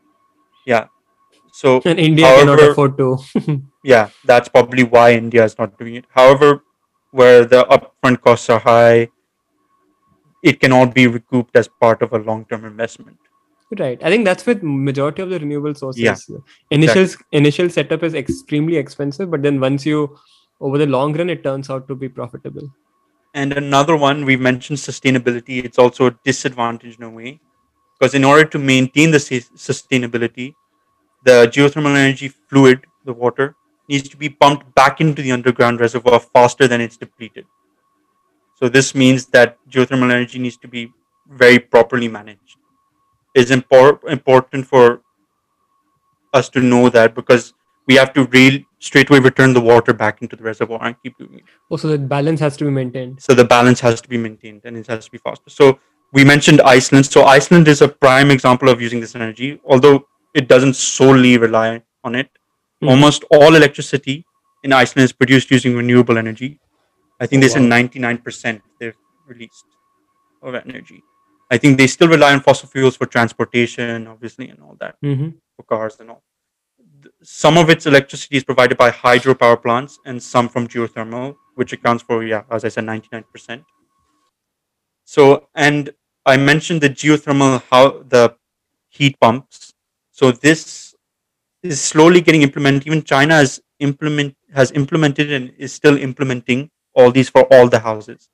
[0.65, 0.85] yeah
[1.51, 3.17] so And India cannot However- afford to.
[3.83, 6.05] yeah, that's probably why India is not doing it.
[6.09, 6.63] However,
[7.09, 9.09] where the upfront costs are high,
[10.43, 13.17] it can all be recouped as part of a long-term investment.
[13.79, 13.99] Right.
[14.03, 16.03] I think that's with majority of the renewable sources.
[16.03, 16.37] Yeah,
[16.69, 20.15] Initial initial setup is extremely expensive, but then once you
[20.61, 22.69] over the long run, it turns out to be profitable.
[23.37, 25.63] And another one we mentioned sustainability.
[25.63, 27.39] It's also a disadvantage in a way
[27.93, 30.55] because in order to maintain the sustainability,
[31.23, 33.55] the geothermal energy fluid, the water,
[33.87, 37.45] needs to be pumped back into the underground reservoir faster than it's depleted.
[38.55, 40.91] So this means that geothermal energy needs to be
[41.29, 42.57] very properly managed.
[43.35, 45.01] It's impor- important for
[46.33, 47.53] us to know that because
[47.85, 51.17] we have to real straight away return the water back into the reservoir and keep
[51.17, 51.43] doing it.
[51.71, 53.21] Oh, so the balance has to be maintained.
[53.21, 55.49] so the balance has to be maintained and it has to be faster.
[55.49, 55.79] So
[56.13, 57.05] we mentioned iceland.
[57.05, 61.81] So iceland is a prime example of using this energy although it doesn't solely rely
[62.03, 62.29] on it.
[62.83, 62.89] Mhm.
[62.91, 64.15] almost all electricity
[64.63, 66.49] in iceland is produced using renewable energy.
[67.19, 69.65] I think they Oh, said 99% they've released
[70.43, 71.03] of energy.
[71.49, 75.29] I think they still rely on fossil fuels for transportation obviously and all that hmm
[75.55, 76.21] for cars and all.
[77.23, 82.03] Some of its electricity is provided by hydropower plants and some from geothermal, which accounts
[82.03, 83.63] for, yeah, as I said, 99%.
[85.03, 85.89] So, and
[86.25, 88.35] I mentioned the geothermal, how the
[88.89, 89.73] heat pumps.
[90.11, 90.95] So this
[91.63, 92.87] is slowly getting implemented.
[92.87, 97.79] Even China has implement has implemented and is still implementing all these for all the
[97.79, 98.29] houses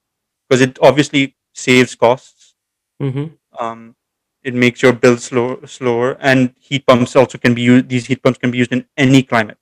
[0.47, 2.55] because it obviously saves costs
[2.99, 3.25] hmm
[3.59, 3.95] um,
[4.43, 8.21] it makes your bill slow, slower and heat pumps also can be used these heat
[8.21, 9.57] pumps can be used in any climate.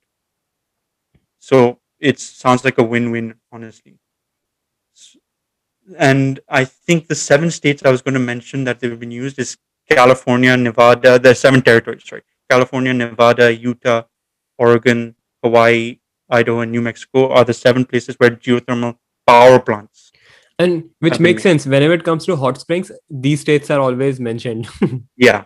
[1.38, 3.98] So it sounds like a win-win honestly.
[5.98, 9.38] And i think the seven states i was going to mention that they've been used
[9.38, 9.56] is
[9.90, 12.22] california nevada the seven territories sorry.
[12.48, 14.02] California nevada utah
[14.58, 15.98] oregon hawaii
[16.30, 20.11] idaho and new mexico are the seven places where geothermal power plants
[20.58, 21.66] And which Have makes sense.
[21.66, 24.68] Whenever it comes to hot springs, these states are always mentioned.
[25.16, 25.44] Yeah.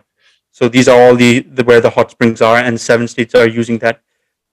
[0.51, 3.47] So these are all the, the where the hot springs are, and seven states are
[3.47, 4.01] using that.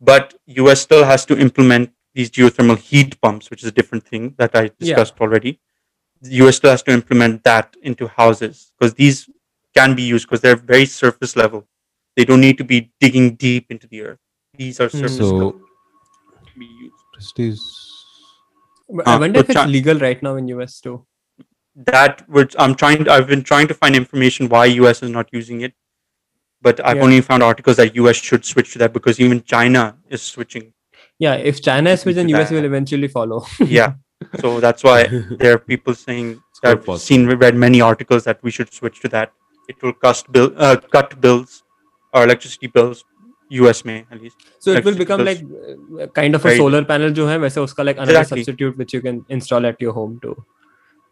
[0.01, 4.35] But US still has to implement these geothermal heat pumps, which is a different thing
[4.39, 5.61] that I discussed already.
[6.21, 9.29] The US still has to implement that into houses because these
[9.75, 11.67] can be used because they're very surface level.
[12.17, 14.19] They don't need to be digging deep into the earth.
[14.57, 14.99] These are Hmm.
[14.99, 16.95] surface So, level to be used.
[17.13, 17.61] Prestige.
[18.89, 21.07] But I wonder but if it's Chi- legal right now in US too.
[21.77, 23.09] That which I'm trying.
[23.09, 25.73] I've been trying to find information why US is not using it,
[26.63, 27.03] but I've Yeah.
[27.03, 30.73] only found articles that US should switch to that because even China is switching.
[31.19, 33.45] Yeah, if China is switch, then Into US will eventually follow.
[33.79, 33.95] Yeah,
[34.41, 35.07] so that's why
[35.39, 36.99] there are people saying quite I've possible.
[36.99, 39.33] seen read many articles that we should switch to that.
[39.69, 41.63] It will cost bill uh, cut bills,
[42.13, 43.05] our electricity bills,
[43.51, 44.03] US में
[44.63, 47.99] so it will become like kind of a solar panel जो है वैसे उसका like
[47.99, 50.37] another substitute which you can install at your home to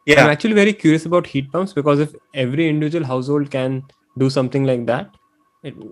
[0.06, 0.22] yeah.
[0.22, 3.82] I'm actually very curious about heat pumps because if every individual household can
[4.16, 5.20] do something like that
[5.64, 5.84] it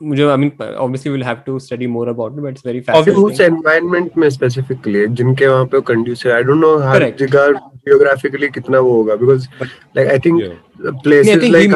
[0.00, 3.16] मुझे I mean obviously will have to study more about it but it's very fascinating
[3.16, 8.48] of which environment में specifically जिनके वहाँ पे conducive I don't know हर जगह geographically
[8.48, 9.46] कितना वो होगा because
[9.96, 10.42] like I think
[11.02, 11.70] places like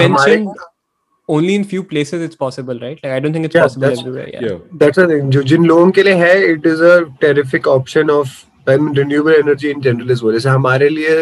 [1.30, 3.00] only in few places it's possible, right?
[3.04, 4.28] Like I don't think it's Yeah, possible that's- everywhere.
[4.34, 4.44] Yeah.
[4.50, 4.60] Yeah.
[4.84, 8.10] That's the thing जो जिन लोगों के लिए है it is a terrific option
[8.69, 11.17] renewable energy in general is वो जैसे हमारे लिए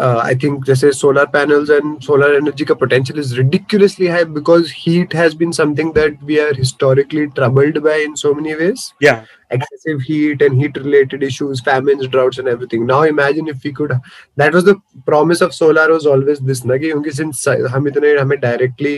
[0.00, 5.14] I think जैसे solar panels and solar energy का potential is ridiculously high because heat
[5.14, 10.42] has been something that we are historically troubled by in so many ways excessive heat
[10.42, 14.64] and heat related issues famine droughts and everything now imagine if you could that was
[14.64, 14.74] the
[15.06, 18.94] promise of solar was always this ना कि क्योंकि हम इतने हमें directly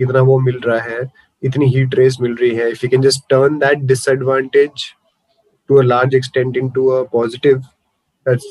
[0.00, 1.10] इतना वो मिल रहा है
[1.42, 2.70] इतनी हीट रेस मिल रही है.
[2.70, 4.84] If you can just turn that disadvantage
[5.68, 7.64] to a large extent into a positive
[8.26, 8.46] that's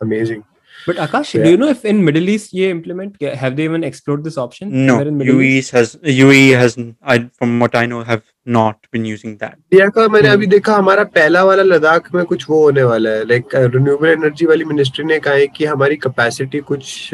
[0.00, 0.44] amazing
[0.86, 1.44] But Akash, Yeah.
[1.44, 4.70] do you know if in Middle East ye implement have they even explored this option?
[4.86, 5.32] No, East?
[5.32, 9.56] UAE has UAE has I from what I know have not been using that.
[9.72, 13.10] India का मैंने हम्म। अभी देखा हमारा पहला वाला लद्दाख में कुछ वो होने वाला
[13.10, 17.10] है लाइक रिन्यूएबल एनर्जी वाली मिनिस्ट्री ने कहा है कि हमारी कैपेसिटी कुछ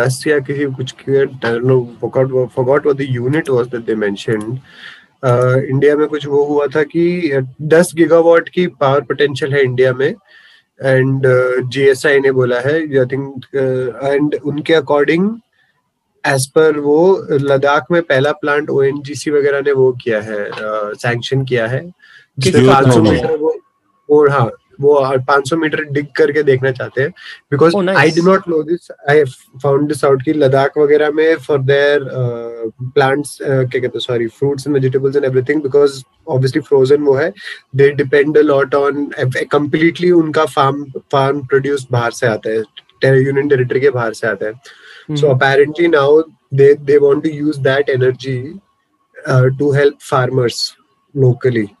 [0.00, 4.58] दस या किसी कुछ forgot what the unit was that they mentioned
[5.26, 10.08] India में कुछ वो हुआ था कि दस गीगावाट की पावर पोटेंशियल है इंडिया में
[10.08, 11.26] एंड
[11.68, 15.30] जीएसआई ने बोला है आई थिंक एंड उनके अकॉर्डिंग
[16.24, 16.98] एज पर वो
[17.32, 20.48] लद्दाख में पहला प्लांट ओएनजीसी वगैरह ने वो किया है
[20.96, 21.82] सैंक्शन किया है
[22.38, 23.54] पाँच 500 मीटर वो
[24.08, 24.48] और हाँ
[24.80, 24.94] वो
[25.28, 27.10] 500 मीटर डिग करके देखना चाहते हैं।
[27.50, 29.24] Because I do not know this I
[29.62, 32.08] found this out कि लद्दाख वगैरह में फॉर देयर
[32.82, 37.32] प्लांट्स क्या कहते हैं sorry fruits and vegetables and everything because obviously frozen वो है।
[37.76, 39.06] They depend a lot on
[39.52, 42.62] completely उनका फार्म फार्म प्रोड्यूस बाहर से आता है।
[43.04, 44.52] यूनियन टेरिटरी के बाहर से आता है।
[45.10, 48.60] So So apparently now they they want to use that energy
[49.26, 50.00] uh, to help
[51.14, 51.75] locally.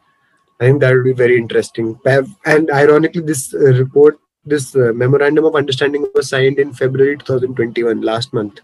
[0.60, 1.98] I think that would be very interesting.
[2.46, 8.00] And ironically, this uh, report, this uh, memorandum of understanding was signed in February 2021,
[8.00, 8.60] last month.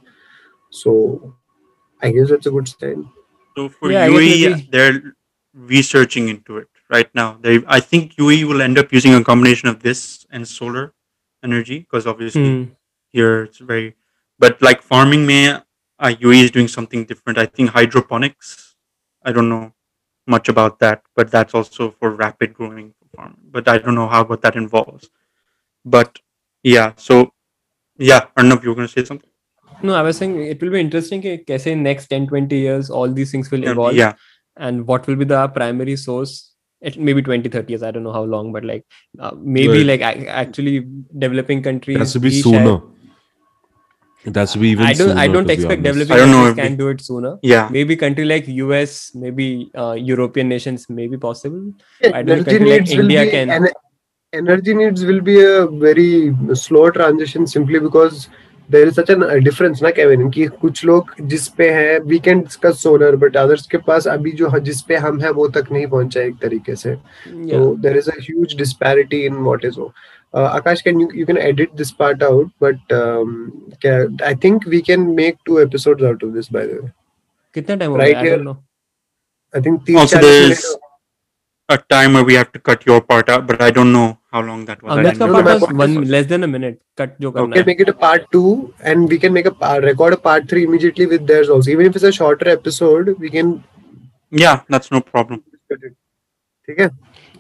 [0.71, 1.35] So
[2.01, 3.11] I guess that's a good sign.
[3.57, 5.15] So for Yeah, UAE, they're
[5.55, 7.39] researching into it right now.
[7.41, 10.95] They, I think UAE will end up using a combination of this and solar
[11.45, 12.65] energy because obviously Hmm.
[13.13, 13.97] here it's very.
[14.39, 15.61] But like farming, may uh,
[16.01, 17.39] UAE is doing something different.
[17.39, 18.75] I think hydroponics.
[19.25, 19.75] I don't know
[20.27, 23.37] much about that, but that's also for rapid growing farm.
[23.51, 25.11] But I don't know how what that involves.
[25.85, 26.19] But
[26.63, 27.33] yeah, so
[27.99, 29.29] yeah, Arnav, you're going to say something?
[29.83, 31.23] No, I was saying it will be interesting.
[31.59, 33.95] Say next 10, 20 years, all these things will evolve.
[33.95, 34.15] Yeah.
[34.57, 36.51] And what will be the primary source?
[36.81, 37.83] It maybe 20, 30 years.
[37.83, 38.85] I don't know how long, but like
[39.19, 40.01] uh, maybe right.
[40.01, 41.97] like actually developing countries.
[41.97, 42.79] It has to be sooner.
[42.79, 42.83] Share,
[44.26, 46.10] It has to be even I don't I sooner, don't to be expect honest.
[46.10, 47.70] developing I don't know countries if can we- do it sooner yeah.
[47.72, 51.62] maybe country like US maybe uh, European nations may be possible
[52.14, 53.78] I don't energy think like needs will India be can- en-
[54.34, 58.28] energy needs will be a very slow transition simply because
[58.70, 62.42] there is such a difference ना Kevin कि कुछ लोग जिस पे है we can
[62.42, 65.88] discuss solar but others के पास अभी जो जिस पे हम है वो तक नहीं
[65.96, 69.80] पहुंचा एक तरीके से yeah So there is a huge disparity in what is.
[70.34, 72.50] Uh, Akash, can you you can edit this part out?
[72.60, 73.30] But um,
[73.86, 76.50] can, I think we can make two episodes out of this.
[76.58, 76.92] By the way,
[77.56, 78.36] कितना time हो Right गया I here.
[78.42, 78.58] don't know
[79.54, 80.84] I think तीस Also, चालीस there's minute-
[81.70, 84.04] a time where we have to cut your part out, but I don't know
[84.36, 84.92] how long that was.
[84.92, 85.56] I Ahmed's का didn't no, part my know.
[85.60, 87.82] was point one is- less than a minute cut जो करना we can है make
[87.86, 88.44] it a part two,
[88.92, 91.74] and we can make a part, record a part three immediately with theirs also.
[91.78, 93.52] Even if it's a shorter episode, we can.
[94.44, 95.44] Yeah, that's no problem.
[95.74, 96.90] ठीक है?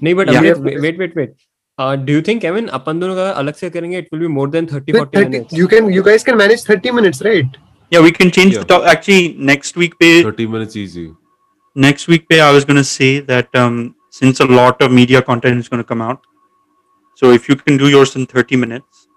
[0.03, 0.41] नहीं but Yeah.
[0.41, 1.35] Amrit, wait
[1.81, 4.07] wait wait wait uh, do you think Kevin अपन दोनों का अलग से करेंगे it
[4.11, 6.63] will be more than 30 With 40 30, minutes you can you guys can manage
[6.63, 7.57] thirty minutes, right?
[7.91, 8.59] Yeah, we can change Yeah.
[8.59, 8.83] the top.
[8.83, 11.05] Actually, next week, pay, 30 minutes easy.
[11.75, 15.21] next week, pay, I was going to say that um, since a lot of media
[15.21, 16.19] content is going to come out,
[17.15, 19.07] so if you can do yours in 30 minutes,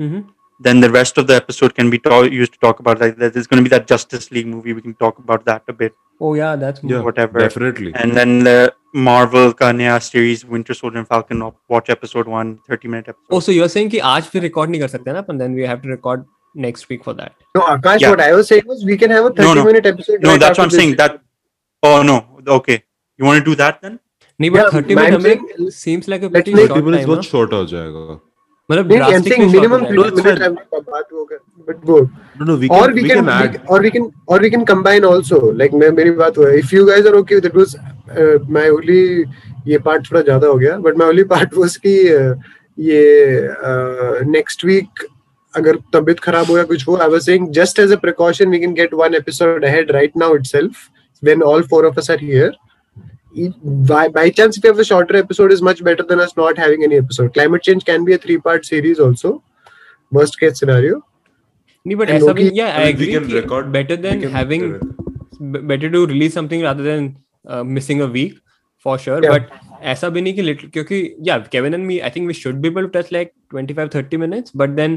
[0.00, 0.24] Mhm.
[0.60, 3.32] then the rest of the episode can be ta- used to talk about like that.
[3.32, 4.72] There's going to be that Justice League movie.
[4.72, 7.38] We can talk about that a bit, oh yeah that's Yeah, whatever.
[7.38, 7.92] definitely.
[8.04, 12.85] And then the Marvel का नया series Winter Soldier and Falcon watch episode 1 30
[12.85, 15.19] minute episode oh so you are saying कि आज फिर record नहीं कर सकते ना
[15.19, 16.25] अपन then we have to record
[16.55, 18.11] next week for that no akash yeah.
[18.11, 19.65] what i was saying was we can have a 30 no, no.
[19.65, 21.19] minute episode no right that's what i'm saying that
[21.83, 22.15] oh no
[22.55, 22.77] okay
[23.19, 23.99] you want to do that then
[24.39, 28.19] नहीं but 30 minute हमें seems like a pretty short time बहुत short हो जाएगा
[28.69, 30.57] मतलब drastically minimum clothes minute I'm
[30.87, 31.99] baat hoga but go
[32.39, 34.39] no no we can, or we, we can, can add we, or we can or
[34.39, 37.49] we can combine also like मैं मेरी बात हुआ if you guys are okay with
[37.51, 39.01] it was uh, my only
[39.67, 41.95] ये part थोड़ा ज़्यादा हो गया but my only part was कि
[42.77, 43.01] ये
[44.27, 45.07] नेक्स्ट वीक
[45.53, 48.59] अगर तबीयत खराब हो या कुछ हो I was saying just as a precaution we
[48.59, 50.87] can get one episode ahead right now itself
[51.23, 52.57] when all four of us are here
[53.90, 56.56] by, by chance if you have a shorter episode is much better than us not
[56.56, 59.32] having any episode climate change can be a three part series also
[60.18, 61.00] worst case scenario
[61.86, 63.72] नहीं but And ऐसा भी Loki- yeah I I mean, we agree can कि record-
[63.72, 64.62] better we than can- having
[65.56, 67.08] b- better to release something rather than
[67.48, 68.38] uh, missing a week
[68.86, 69.34] for sure Yeah.
[69.34, 69.50] but
[69.94, 71.00] ऐसा भी नहीं कि little क्योंकि
[71.30, 74.22] yeah Kevin and me I think we should be able to touch like 25 30
[74.24, 74.96] minutes but then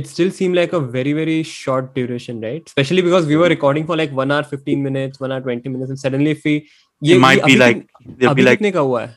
[0.00, 3.86] it still seemed like a very very short duration right especially because we were recording
[3.90, 6.56] for like 1 hour 15 minutes 1 hour 20 minutes and suddenly if we
[7.01, 7.83] It might be अभी like
[8.29, 9.15] अभी be like कितने का हुआ है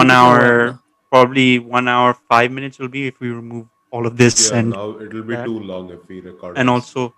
[0.00, 0.78] one है hour,
[1.12, 1.46] probably
[1.76, 4.88] one hour five minutes will be if we remove all of this Yeah, and now
[5.06, 5.44] it will be that.
[5.46, 6.58] too long if we record.
[6.58, 6.74] and this.
[6.74, 7.12] also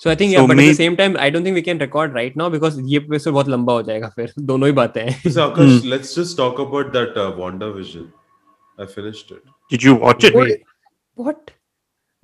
[0.00, 1.78] So I think So yeah, but at the same time, I don't think we can
[1.82, 5.32] record right now because ये episode बहुत लंबा हो जाएगा फिर दोनों ही बातें हैं.
[5.34, 8.08] So, Akash, let's just talk about that uh, WandaVision.
[8.78, 9.42] I finished it.
[9.74, 10.34] did you watch it?
[10.34, 10.62] Wait.
[11.26, 11.52] What?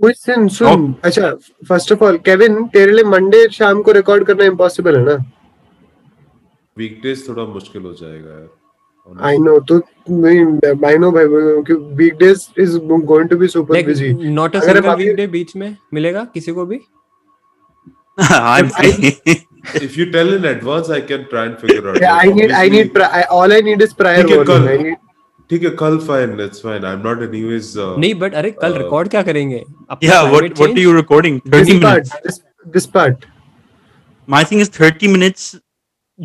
[0.00, 1.30] Wait, सुन सुन अच्छा
[1.68, 5.16] फ़र्स्ट ऑफ़ ऑल केविन तेरे लिए मंडे शाम को रिकॉर्ड करना इम्पॉसिबल है ना
[6.78, 8.56] वीकडेज थोड़ा मुश्किल हो जाएगा यार
[9.26, 9.52] I know.
[9.68, 9.76] तो
[10.10, 10.40] नहीं,
[10.86, 12.74] I know भाई क्योंकि weekdays is
[13.10, 14.12] going to be super like, busy.
[14.38, 16.80] Not a single weekday बीच में मिलेगा किसी को भी?
[18.20, 19.12] हाँ भाई.
[19.80, 22.00] If you tell in advance, I can try and figure out.
[22.00, 24.68] Yeah, I need, I need, I, all I need is prior warning.
[24.68, 24.96] I need.
[25.50, 29.08] ठीक है कल fine that's fine I am not anyways नहीं but अरे कल record
[29.10, 29.62] क्या करेंगे
[30.04, 32.40] या what what are you recording 30 minutes
[32.74, 33.24] this part
[34.28, 35.54] my thing is 30 minutes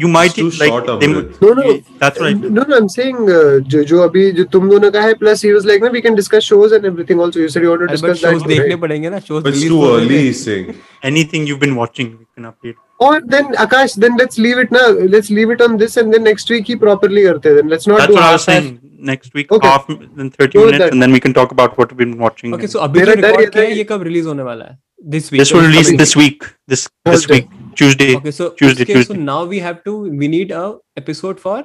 [0.01, 1.07] You might too like short, they-.
[1.07, 1.77] No no.
[1.99, 5.01] That's what I No, no, I'm saying uh, जो जो अभी जो तुम दोनों का
[5.01, 7.39] है plus he was like ना we can discuss shows and everything also.
[7.39, 8.31] You said you want to discuss that.
[8.31, 8.75] shows देखने?
[8.85, 10.73] पड़ेंगे ना shows but it's release too early he's saying
[11.11, 12.81] anything you've been watching, we can update.
[12.99, 14.87] Or then Akash, then let's leave it now.
[15.15, 17.55] Let's leave it on this and then next week he properly करते हैं.
[17.57, 18.71] Then let's not That's do what I was saying.
[19.11, 19.67] Next week, Okay.
[19.67, 20.93] half then 30 minutes, that.
[20.93, 22.53] and then we can talk about what we've been watching.
[22.57, 24.77] Okay, so अभी जो था किया है ये कब release होने वाला है?
[25.15, 25.41] This week.
[25.41, 26.45] this will release this week.
[26.73, 27.49] This this week,
[27.81, 28.15] Tuesday.
[28.15, 29.13] Okay, so Tuesday, okay, Tuesday.
[29.13, 30.65] So now we have to we need a
[31.03, 31.61] episode for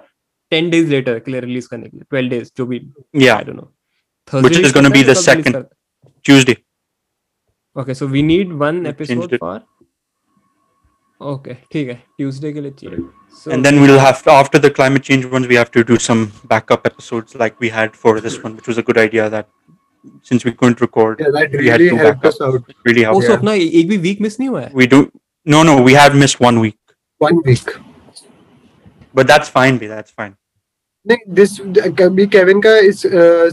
[0.50, 2.76] ten days later के लिए रिलीज़ करने के लिए twelve days जो भी
[3.30, 3.72] I don't know
[4.32, 5.64] Thursday is gonna be the second
[6.24, 6.56] Tuesday
[7.80, 9.60] okay so we need one episode for
[11.20, 13.06] okay ठीक है Tuesday के लिए चाहिए
[13.38, 15.96] so, and then we'll have to, after the climate change ones we have to do
[16.04, 16.20] some
[16.52, 19.48] backup episodes like we had for this one which was a good idea that
[20.30, 22.28] since we couldn't record yeah, that really we had to back up.
[22.30, 23.38] us out really helped also yeah.
[23.38, 25.00] अपना एक भी week miss नहीं हुआ है we do
[25.47, 26.77] No, no, we have missed one week,
[27.17, 27.71] One week.
[29.13, 29.77] but that's fine.
[29.77, 30.35] Be that's fine.
[31.05, 31.53] नहीं this
[31.99, 33.01] कभी Kevin का इस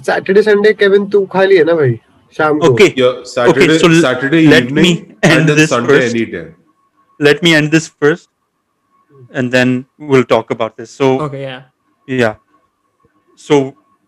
[0.07, 1.99] सैटरडे संडे केविन तू खा लिया ना भाई
[2.37, 4.93] शाम को Okay, yeah saturday so l- saturday let evening me
[5.23, 6.15] end and then this sunday first.
[6.15, 6.53] anytime
[7.29, 8.29] let me end this first,
[9.41, 9.73] and then
[10.13, 10.93] we'll talk about this.
[11.01, 11.63] So Okay, yeah.
[12.21, 12.37] yeah,
[13.49, 13.59] so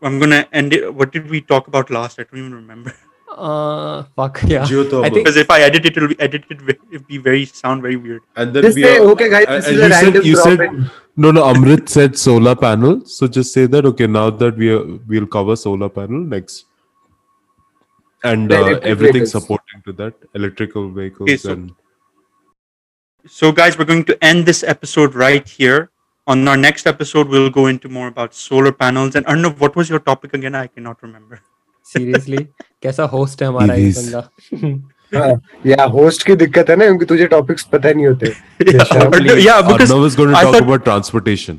[0.03, 0.87] I'm gonna end it.
[1.01, 2.21] What did we talk about last?
[2.21, 2.95] I don't even remember.
[3.38, 4.64] Uh, fuck yeah.
[4.66, 5.06] Geothermal.
[5.06, 6.62] I think Because if I edit it, it'll be edited.
[6.92, 8.22] It'll be very sound very weird.
[8.36, 9.76] and then Just we say are, okay guys this and
[10.16, 10.92] is a you said- random you said-
[11.26, 11.44] No, no.
[11.52, 13.86] Amrit said solar panel, so just say that.
[13.92, 16.66] Okay, now that we are, we'll cover solar panel next,
[18.24, 19.32] and uh, everything vehicles.
[19.32, 21.72] supporting to that, electrical vehicles Okay, so- and
[23.38, 25.90] So, guys, we're going to end this episode right here.
[26.28, 29.16] On our next episode, we'll go into more about solar panels.
[29.16, 30.56] And Arnav, what was your topic again?
[30.56, 31.40] I cannot remember.
[31.84, 32.48] seriously
[32.83, 33.99] कैसा host है हमारा ये EVs.
[34.03, 35.19] बंदा?
[35.19, 35.33] हाँ,
[35.67, 39.43] या host की दिक्कत है ना क्योंकि तुझे टॉपिक्स पता नहीं होते Yeah, Arnav, Arnav-
[39.45, 41.59] yeah, because Arnav is going to I talk thought- about transportation.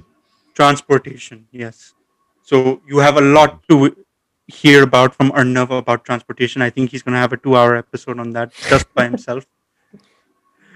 [0.59, 1.45] transportation.
[1.51, 1.93] Yes.
[2.51, 3.77] So you have a lot to
[4.47, 6.61] hear about from Arnav about transportation.
[6.61, 9.45] I think he's going to have a two-hour episode on that just by himself.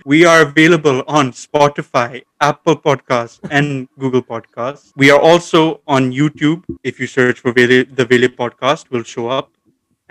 [0.06, 4.92] We are available on Spotify, Apple Podcasts, and Google Podcasts.
[4.96, 6.64] We are also on YouTube.
[6.84, 9.52] If you search for Vele, the Vele Podcast, will show up.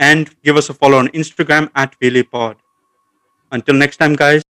[0.02, 2.58] And give us a follow on Instagram at VelePod.
[3.52, 4.41] Until next time, guys.